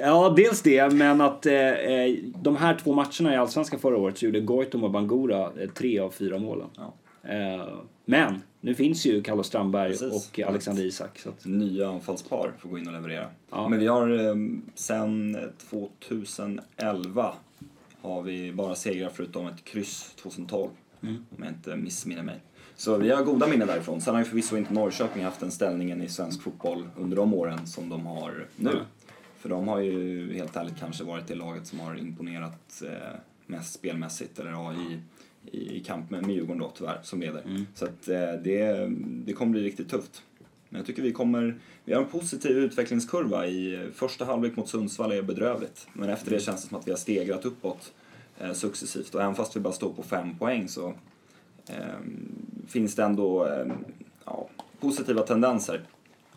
[0.00, 4.18] Ja, dels det, men att eh, eh, de här två matcherna i Allsvenskan förra året
[4.18, 6.66] så gjorde Goitom och Bangura eh, tre av fyra målen.
[6.76, 6.94] Ja.
[8.10, 10.30] Men nu finns ju Carlos Strandberg Precis.
[10.30, 11.18] och Alexander Isak.
[11.18, 13.26] Så att, Nya anfallspar får gå in och leverera.
[13.50, 13.68] Ja.
[13.68, 14.34] Men vi har eh,
[14.74, 15.36] sen
[15.70, 17.34] 2011
[18.00, 20.70] har vi bara segrar förutom ett kryss 2012.
[21.00, 22.40] Om jag inte missminner mig.
[22.76, 24.00] Så vi har goda minnen därifrån.
[24.00, 27.66] Sen har ju förvisso inte Norrköping haft den ställningen i svensk fotboll under de åren
[27.66, 28.70] som de har nu.
[28.70, 28.82] Nej.
[29.38, 33.74] För de har ju helt ärligt kanske varit det laget som har imponerat eh, mest
[33.74, 34.72] spelmässigt, eller ja,
[35.52, 37.42] i, kamp med, med Djurgården då tyvärr, som leder.
[37.74, 38.90] Så att eh, det,
[39.26, 40.22] det kommer bli riktigt tufft.
[40.68, 45.12] Men jag tycker vi kommer, vi har en positiv utvecklingskurva i första halvlek mot Sundsvall
[45.12, 45.86] är bedrövligt.
[45.92, 47.92] Men efter det känns det som att vi har stegrat uppåt
[48.38, 49.14] eh, successivt.
[49.14, 50.94] Och även fast vi bara står på fem poäng så
[51.68, 51.74] eh,
[52.66, 53.66] finns det ändå eh,
[54.24, 54.48] ja,
[54.80, 55.80] positiva tendenser.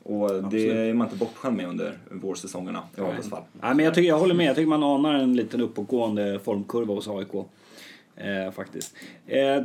[0.03, 3.43] Och det är man inte bortskämd med under vårsäsongerna i AIKs fall.
[3.61, 4.45] Nej, men jag, tycker, jag håller med.
[4.45, 7.33] Jag tycker man anar en liten uppåtgående formkurva hos AIK.
[8.23, 8.95] Eh, faktiskt.
[9.27, 9.63] Eh,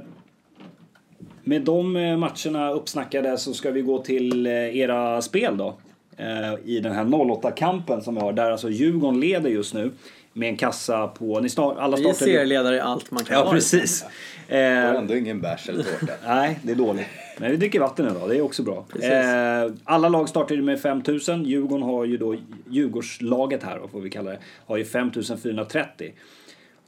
[1.45, 5.77] med de eh, matcherna uppsnackade så ska vi gå till eh, era spel då.
[6.17, 8.33] Eh, I den här 08-kampen som vi har.
[8.33, 9.91] Där alltså Djurgården leder just nu.
[10.33, 11.41] Med en kassa på...
[11.41, 12.19] Ni start, alla Vi startar...
[12.19, 13.55] serieledare i allt man kan Ja, vara.
[13.55, 14.01] precis.
[14.49, 16.13] Det Eh, ändå ingen bärs eller tårta.
[16.27, 17.07] Nej, det är dåligt.
[17.39, 18.85] Men vi dricker vatten idag, det är också bra.
[19.03, 21.45] Eh, alla lag startar ju med 5000.
[21.45, 22.37] Djurgården har ju då,
[22.71, 26.13] Djurgårdslaget här, vad får vi kalla det, har ju 5430.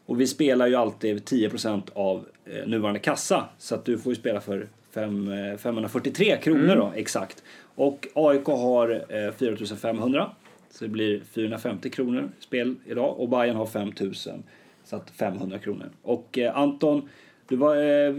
[0.08, 3.44] Och vi spelar ju alltid 10% av eh, nuvarande kassa.
[3.58, 7.42] Så att du får ju spela för fem, eh, 543 kronor då, exakt.
[7.74, 10.30] Och AIK har eh, 4500.
[10.70, 13.20] Så det blir 450 kronor spel idag.
[13.20, 14.42] Och Bayern har 5000.
[14.84, 15.90] Så att 500 kronor.
[16.02, 17.08] Och eh, Anton,
[17.48, 18.14] du var, eh,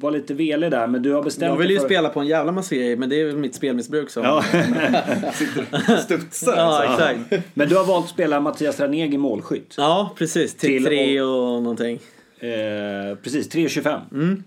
[0.00, 1.86] var lite velig där men du har bestämt Jag vill ju för...
[1.86, 4.24] spela på en jävla massa grejer men det är väl mitt spelmissbruk som...
[4.24, 4.42] Ja,
[6.04, 7.04] Studsar ja alltså.
[7.04, 7.46] exakt.
[7.54, 9.74] men du har valt att spela Mattias Ranegi målskytt.
[9.76, 10.54] Ja, precis.
[10.54, 11.98] Till, Till tre och någonting.
[12.38, 14.00] Eh, precis, 3.25.
[14.12, 14.44] Mm.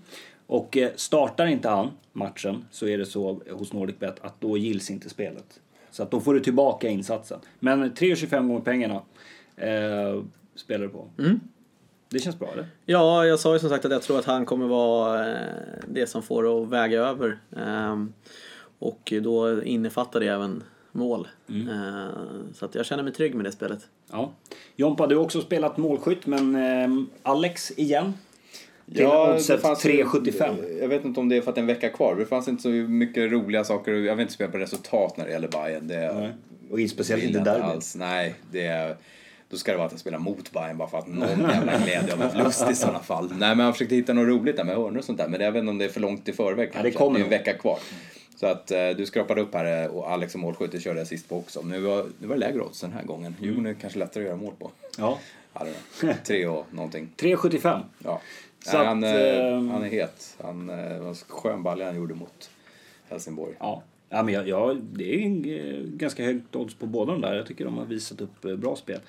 [0.48, 4.90] Och eh, startar inte han matchen så är det så hos NordicBet att då gills
[4.92, 5.60] inte spelet.
[5.92, 7.40] Så att då får du tillbaka insatsen.
[7.60, 9.02] Men 3.25 gånger pengarna
[9.58, 10.24] eh,
[10.56, 11.08] spelar du på.
[11.20, 11.40] Mm.
[12.12, 12.68] Det känns bra eller?
[12.86, 15.46] Ja, jag sa ju som sagt att jag tror att han kommer vara eh,
[15.88, 17.40] det som får det att väga över.
[17.58, 18.14] Ehm,
[18.80, 21.28] och då innefattar det även mål.
[21.50, 21.70] Mm.
[21.70, 23.80] Ehm, så att jag känner mig trygg med det spelet.
[24.12, 24.32] Ja.
[24.76, 28.14] Jompa, du har också spelat målskytt men eh, Alex igen?
[28.96, 30.80] Till oddset 3,75.
[30.82, 32.16] Jag vet inte om det är för att det är en vecka kvar.
[32.16, 33.92] Det fanns inte så mycket roliga saker.
[33.92, 35.88] Jag vill inte spela på resultat när det gäller Bayern.
[35.88, 36.34] Det, Nej.
[36.72, 37.64] Och speciellt inte jag derby.
[37.64, 37.96] alls.
[37.96, 38.96] Nej, det är,
[39.52, 42.14] då ska det vara att jag spelar mot Bayern bara för att någon jävla glädje
[42.14, 43.34] av förlust i sådana fall.
[43.38, 45.28] Nej, men jag försökte hitta något roligt där med hörnor och sånt där.
[45.28, 46.90] Men jag vet inte om det är för långt i förväg Ja, kanske.
[46.90, 47.80] det kommer det är en vecka kvar.
[48.36, 51.30] Så att eh, du skrapade upp här eh, och Alex och målskytte körde jag sist
[51.30, 51.62] på också.
[51.62, 53.36] Nu var, nu var det lägre odds den här gången.
[53.42, 54.72] Djurgården är kanske lättare att göra mål på.
[54.98, 55.20] Ja.
[55.54, 55.66] Ja.
[56.26, 57.10] Tre och någonting.
[57.18, 57.82] 3,75.
[58.04, 58.22] Ja.
[58.66, 60.38] Så Nej, att, han, eh, ehm, han är het.
[60.44, 62.50] Han, eh, det var en skön balja han gjorde mot
[63.10, 63.54] Helsingborg.
[63.60, 63.84] Ja.
[64.14, 67.36] Ja, men jag, jag, det är en, eh, ganska högt odds på båda de där.
[67.36, 69.00] Jag tycker de har visat upp eh, bra spel.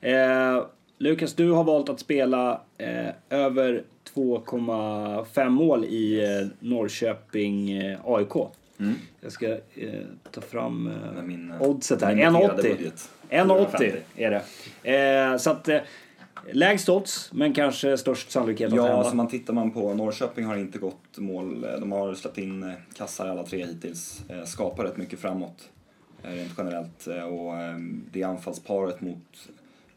[0.00, 0.64] Eh,
[0.98, 3.82] Lukas, du har valt att spela eh, över
[4.14, 8.34] 2,5 mål i eh, Norrköping eh, AIK.
[8.78, 8.94] Mm.
[9.20, 9.58] Jag ska eh,
[10.30, 12.14] ta fram eh, min, oddset här.
[12.14, 12.76] limiterade 1,80.
[12.76, 13.10] budget.
[13.30, 14.42] 1,80 är
[14.82, 15.38] det.
[15.38, 15.68] Så att
[16.52, 18.98] lägst odds, men kanske störst sannolikhet att Ja, hända.
[18.98, 21.60] alltså man tittar man på Norrköping har inte gått mål.
[21.60, 24.22] De har släppt in eh, kassar alla tre hittills.
[24.28, 25.70] Eh, Skapar rätt mycket framåt
[26.22, 27.06] eh, rent generellt.
[27.06, 27.76] Eh, Och eh,
[28.12, 29.48] det anfallsparet mot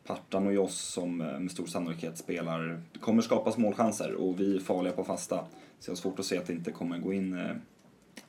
[0.07, 2.81] Partan och Joss som eh, med stor sannolikhet spelar.
[2.93, 5.39] Det kommer skapas målchanser och vi är farliga på fasta.
[5.79, 7.49] Så jag har svårt att se att det inte kommer gå in eh,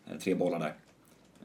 [0.06, 0.74] eh, tre bollar där.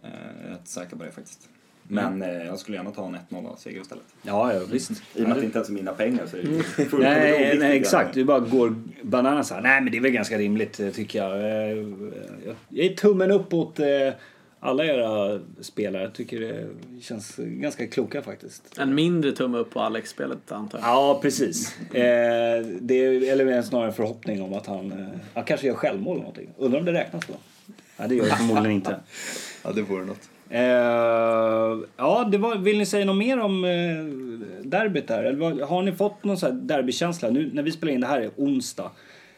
[0.03, 0.09] Eh,
[0.41, 1.49] Jag är rätt säker på det faktiskt.
[1.87, 4.03] Men eh, jag skulle gärna ta en 1-0 seger istället.
[4.21, 4.91] Ja, ja visst.
[4.91, 6.63] I och med att det inte ens är mina pengar så är det Mm.
[6.63, 8.13] fullkomligt Nej, nej, exakt.
[8.13, 9.61] Du bara går bananas här.
[9.61, 11.31] Nej, men det är väl ganska rimligt eh, tycker jag.
[11.37, 11.77] Eh,
[12.69, 13.85] Jag är tummen upp åt eh,
[14.59, 16.03] alla era spelare.
[16.03, 16.67] Jag tycker det
[17.01, 18.77] känns ganska kloka faktiskt.
[18.77, 20.87] En mindre tumme upp på Alex-spelet antar jag.
[20.87, 21.77] Ja, precis.
[21.79, 26.11] Eh, det är, eller snarare en förhoppning om att han eh, han kanske gör självmål
[26.13, 26.49] eller någonting.
[26.57, 27.33] Undrar om det räknas då?
[27.97, 28.99] Nej, det gör det förmodligen inte.
[29.63, 30.29] Ja, det vore något.
[30.51, 35.23] Eh, ja, det var, vill ni säga något mer om eh, derbyt där?
[35.23, 37.29] Eller vad- har ni fått någon sån här derbykänsla?
[37.29, 38.91] Nu när vi spelar in det här är onsdag.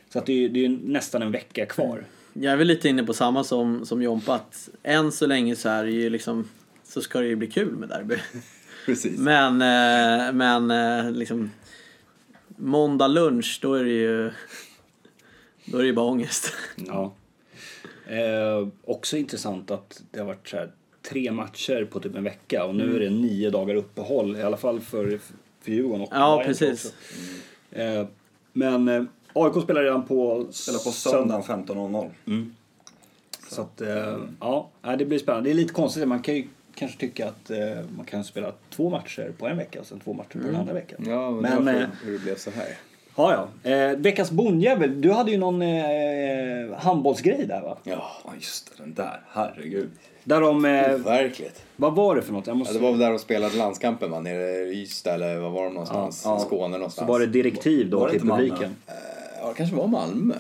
[0.10, 2.06] Så att det, är, det är nästan en vecka kvar.
[2.34, 5.70] Jag är väl lite inne på samma som, som Jompa att än så länge så
[5.70, 6.50] är det ju liksom
[6.84, 8.16] så ska det ju bli kul med derby.
[8.86, 9.20] Precis.
[9.20, 11.52] Men, eh, men eh, liksom
[12.48, 14.32] måndag lunch då är det ju
[15.66, 16.54] då är det ju bara ångest.
[16.76, 17.14] Ja.
[18.08, 20.72] Eh, också intressant att det har varit så här,
[21.10, 24.36] tre matcher på typ en vecka och nu är det nio dagar uppehåll.
[24.38, 25.20] I alla fall för,
[25.62, 26.86] för Djurgården och Ja, Bayern precis.
[26.86, 27.80] också.
[27.80, 28.06] Eh,
[28.54, 32.50] men eh, AIK spelar redan på, Spelar på söndagen 15.00.
[33.50, 35.50] Så att, eh, ja, det blir spännande.
[35.50, 37.58] Det är lite konstigt, man kan ju kanske tycka att eh,
[37.98, 40.74] man kan spela två matcher på en vecka och sen två matcher på den andra
[40.74, 41.00] veckan.
[41.08, 42.78] Ja, men, Men, men eh, hur det blev så här.
[43.16, 43.72] Ja, ja.
[43.72, 47.78] Eh, veckans bondjävel, du hade ju någon eh, handbollsgrej där va?
[47.84, 49.22] Ja, just det, den där.
[49.32, 49.90] Herregud.
[50.24, 51.64] Där de, eh, verkligt.
[51.76, 52.48] vad var det för något?
[52.48, 52.74] Jag Ja, måste...
[52.74, 54.20] det var väl där de spelade landskampen va?
[54.20, 56.22] Nere i Ystad eller var var de någonstans?
[56.26, 56.40] Ja, ja.
[56.40, 57.08] Skåne någonstans.
[57.08, 58.76] Så var det direktiv då Var det till publiken.
[59.42, 60.36] Ja, det kanske var Malmö.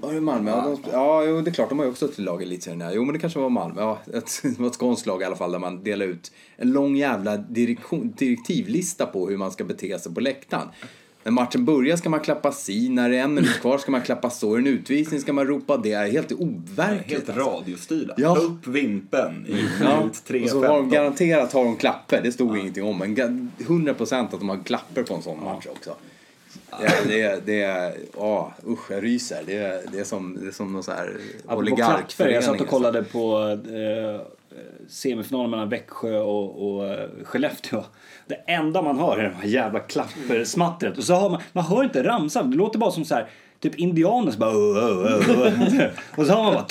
[0.00, 0.50] Var det Malmö?
[0.50, 2.90] Ja, de, ja jo, det är klart, de har ju också ett lag i elitserien.
[2.94, 3.80] Jo, men det kanske var Malmö.
[3.80, 6.72] Ja, ett, det var ett skånskt lag i alla fall där man delade ut en
[6.72, 10.68] lång jävla direktivlista på hur man ska bete sig på läktaren.
[11.24, 14.02] När matchen börjar ska man klappa si, när det är en minut kvar ska man
[14.02, 15.92] klappa så, en utvisning ska man ropa det.
[15.92, 17.26] är helt overkligt.
[17.26, 18.14] Helt radiostyrda.
[18.16, 18.36] Ja.
[18.36, 22.32] Upp vimpen i Ja, minut 3 och så har de garanterat har de klapper, det
[22.32, 22.98] stod ingenting om.
[22.98, 25.94] Men ga- 100% att de har klapper på en sån match också.
[26.70, 26.76] Ja,
[27.08, 27.62] det är, det
[28.16, 29.42] ja usch jag ryser.
[29.46, 31.18] Det är, det är som, det är som någon här klapper,
[31.48, 32.60] jag satt oligarkförening.
[32.60, 33.38] och kollade på
[33.74, 34.26] eh,
[34.88, 37.84] semifinalen mellan Växjö och, och eh, Skellefteå.
[38.26, 40.98] Det enda man hör är det här jävla klappersmattret.
[40.98, 43.28] Och så har man, man hör inte ramsan, det låter bara som så här
[43.60, 44.50] typ indianer som bara.
[46.16, 46.66] Och så har man bara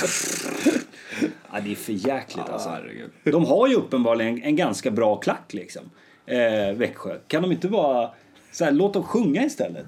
[1.51, 2.77] Ja, det är för jäkligt alltså.
[3.23, 5.89] De har ju uppenbarligen en, ganska bra klack liksom.
[6.25, 7.17] Eh, Växjö.
[7.27, 8.09] Kan de inte bara
[8.51, 9.87] så här, låt dem sjunga istället?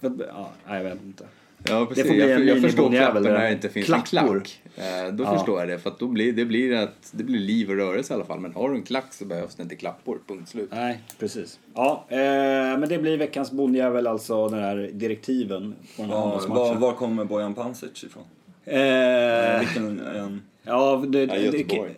[0.00, 1.24] Ja, jag vet inte.
[1.68, 2.06] Ja, precis.
[2.06, 4.36] får bli jag, en jag förstår klappen när det inte finns Klappor.
[4.36, 4.60] en klack.
[4.76, 5.34] Eh, då Ja.
[5.36, 5.78] förstår jag det.
[5.78, 8.40] För att då blir, det, blir att, det blir liv och rörelse i alla fall.
[8.40, 10.18] Men har du en klack så behövs det inte klappor.
[10.26, 10.68] Punkt slut.
[10.72, 11.58] Nej, precis.
[11.74, 16.46] Ja, eh, men det blir veckans bondjävel alltså, den här direktiven på den här Var,
[16.48, 18.22] var, var kommer Bojan Pancic ifrån?
[18.64, 21.94] Eh, Vilken, en, ja, det, Ja, det, Göteborg.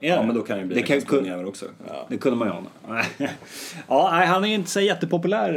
[0.00, 1.66] Ja, men då kan det bli det kan, bondjävel också.
[2.08, 3.02] Det kunde man ju ana.
[3.88, 5.50] ja, nej, han är inte så jättepopulär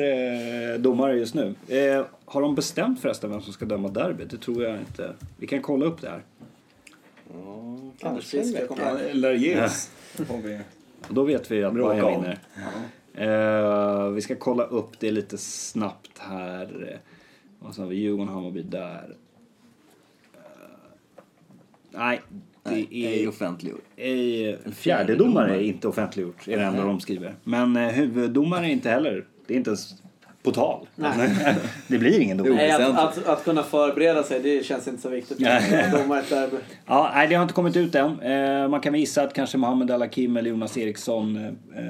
[0.73, 1.55] eh, domare just nu.
[1.67, 4.29] Eh, har de bestämt förresten vem som ska döma derbyt?
[4.29, 5.13] Det tror jag inte.
[5.37, 6.21] Vi kan kolla upp det här.
[7.99, 8.81] Kanske ska komma.
[8.83, 9.91] Ja, eller ges.
[10.29, 10.59] Har vi.
[11.09, 12.39] Då vet vi att Bra Bayern vinner.
[13.13, 16.99] Eh, vi ska kolla upp det lite snabbt här.
[17.59, 19.15] Och så har vi Djurgården, Hammarby där.
[21.93, 22.19] Eh,
[22.63, 23.29] nej, det är...
[23.29, 23.85] offentliggjort.
[23.97, 27.35] Ej, fjärdedomare är inte offentliggjort, är det enda de skriver.
[27.43, 29.25] Men eh, huvuddomare är inte heller.
[29.47, 29.93] Det är inte ens
[30.43, 30.87] på tal.
[31.87, 32.55] det blir ingen domare.
[32.55, 35.39] Nej, att, att, att kunna förbereda sig, det känns inte så viktigt.
[36.85, 38.19] Ja, nej, det har inte kommit ut än.
[38.21, 41.83] Eh, man kan väl gissa att kanske Mohammed Al-Hakim eller Jonas Eriksson eh,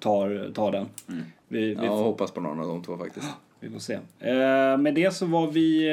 [0.00, 0.86] tar, tar den.
[1.06, 3.26] Vi, vi, Ja, jag hoppas på någon av de två faktiskt.
[3.60, 3.94] vi får se.
[4.20, 5.88] Eh, med det så var vi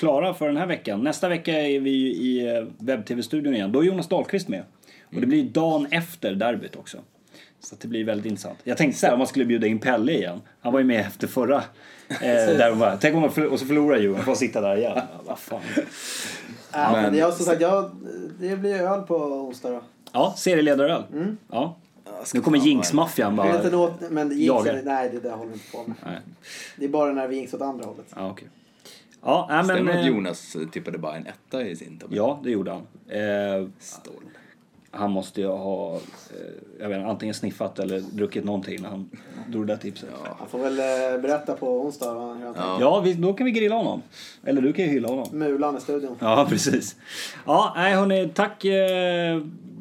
[0.00, 1.00] klara för den här veckan.
[1.04, 3.72] Nästa vecka är vi ju i eh, webb-tv-studion igen.
[3.72, 4.62] Då är Jonas Dahlqvist med.
[5.14, 6.98] Och det blir dagen efter derbyt också.
[7.60, 8.58] Så att det blir väldigt intressant.
[8.64, 10.40] Jag tänkte så här om man skulle bjuda in Pelle igen.
[10.60, 11.56] Han var ju med efter förra.
[11.56, 14.24] Eh, där var, tänk om man förlor- och så förlorar Djurgården.
[14.24, 14.98] Får sitta där igen.
[15.26, 15.60] Vad fan.
[16.72, 17.90] Ja, men Men- jag, som sagt, jag,
[18.40, 19.82] det blir öl på onsdag då.
[20.12, 21.02] Ja, serieledare
[21.50, 21.76] Ja.
[22.34, 23.92] Nu kommer Jinx-maffian Jag vill inte bara.
[24.10, 24.80] men jinx, Jagar.
[24.84, 25.96] nej det där håller vi inte på med.
[26.06, 26.18] Nej.
[26.76, 28.06] Det är bara när vi jinx åt andra hållet.
[28.16, 28.48] Ja, okej.
[29.22, 29.64] Ja, men...
[29.64, 32.16] Stämmer det att eh, Jonas tippade bara en etta i sin tabell?
[32.16, 32.82] Ja, det gjorde han.
[33.08, 34.14] Eh, Stål.
[34.90, 36.00] han måste ju ha eh,
[36.80, 39.10] jag vet, inte, antingen sniffat eller druckit någonting när han
[39.48, 40.08] drog det där tipset.
[40.24, 43.00] Ja, Han får väl eh, berätta på onsdag va, hur han tänker.
[43.02, 44.02] vi, då kan vi grilla honom.
[44.44, 45.26] Eller du kan ju hylla honom.
[45.32, 46.16] Mulan i studion.
[46.20, 46.96] Ja, precis.
[47.46, 49.40] Ja, nej hörni, tack, eh,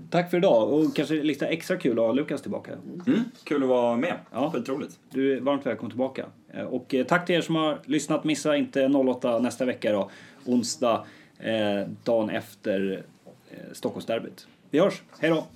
[0.09, 0.73] tack för idag.
[0.73, 2.71] Och kanske lite extra kul att ha Lukas tillbaka.
[3.07, 4.13] Mm, kul att vara med.
[4.31, 4.51] Ja.
[4.51, 4.99] Skitroligt.
[5.09, 6.25] Du är varmt välkommen tillbaka.
[6.53, 8.23] Eh, Och eh, tack till er som har lyssnat.
[8.23, 10.09] Missa inte 08 nästa vecka då.
[10.45, 11.05] Onsdag,
[11.39, 13.03] eh, dagen efter
[13.51, 14.47] eh, Stockholmsderbyt.
[14.69, 15.01] Vi hörs.
[15.19, 15.47] Hej då!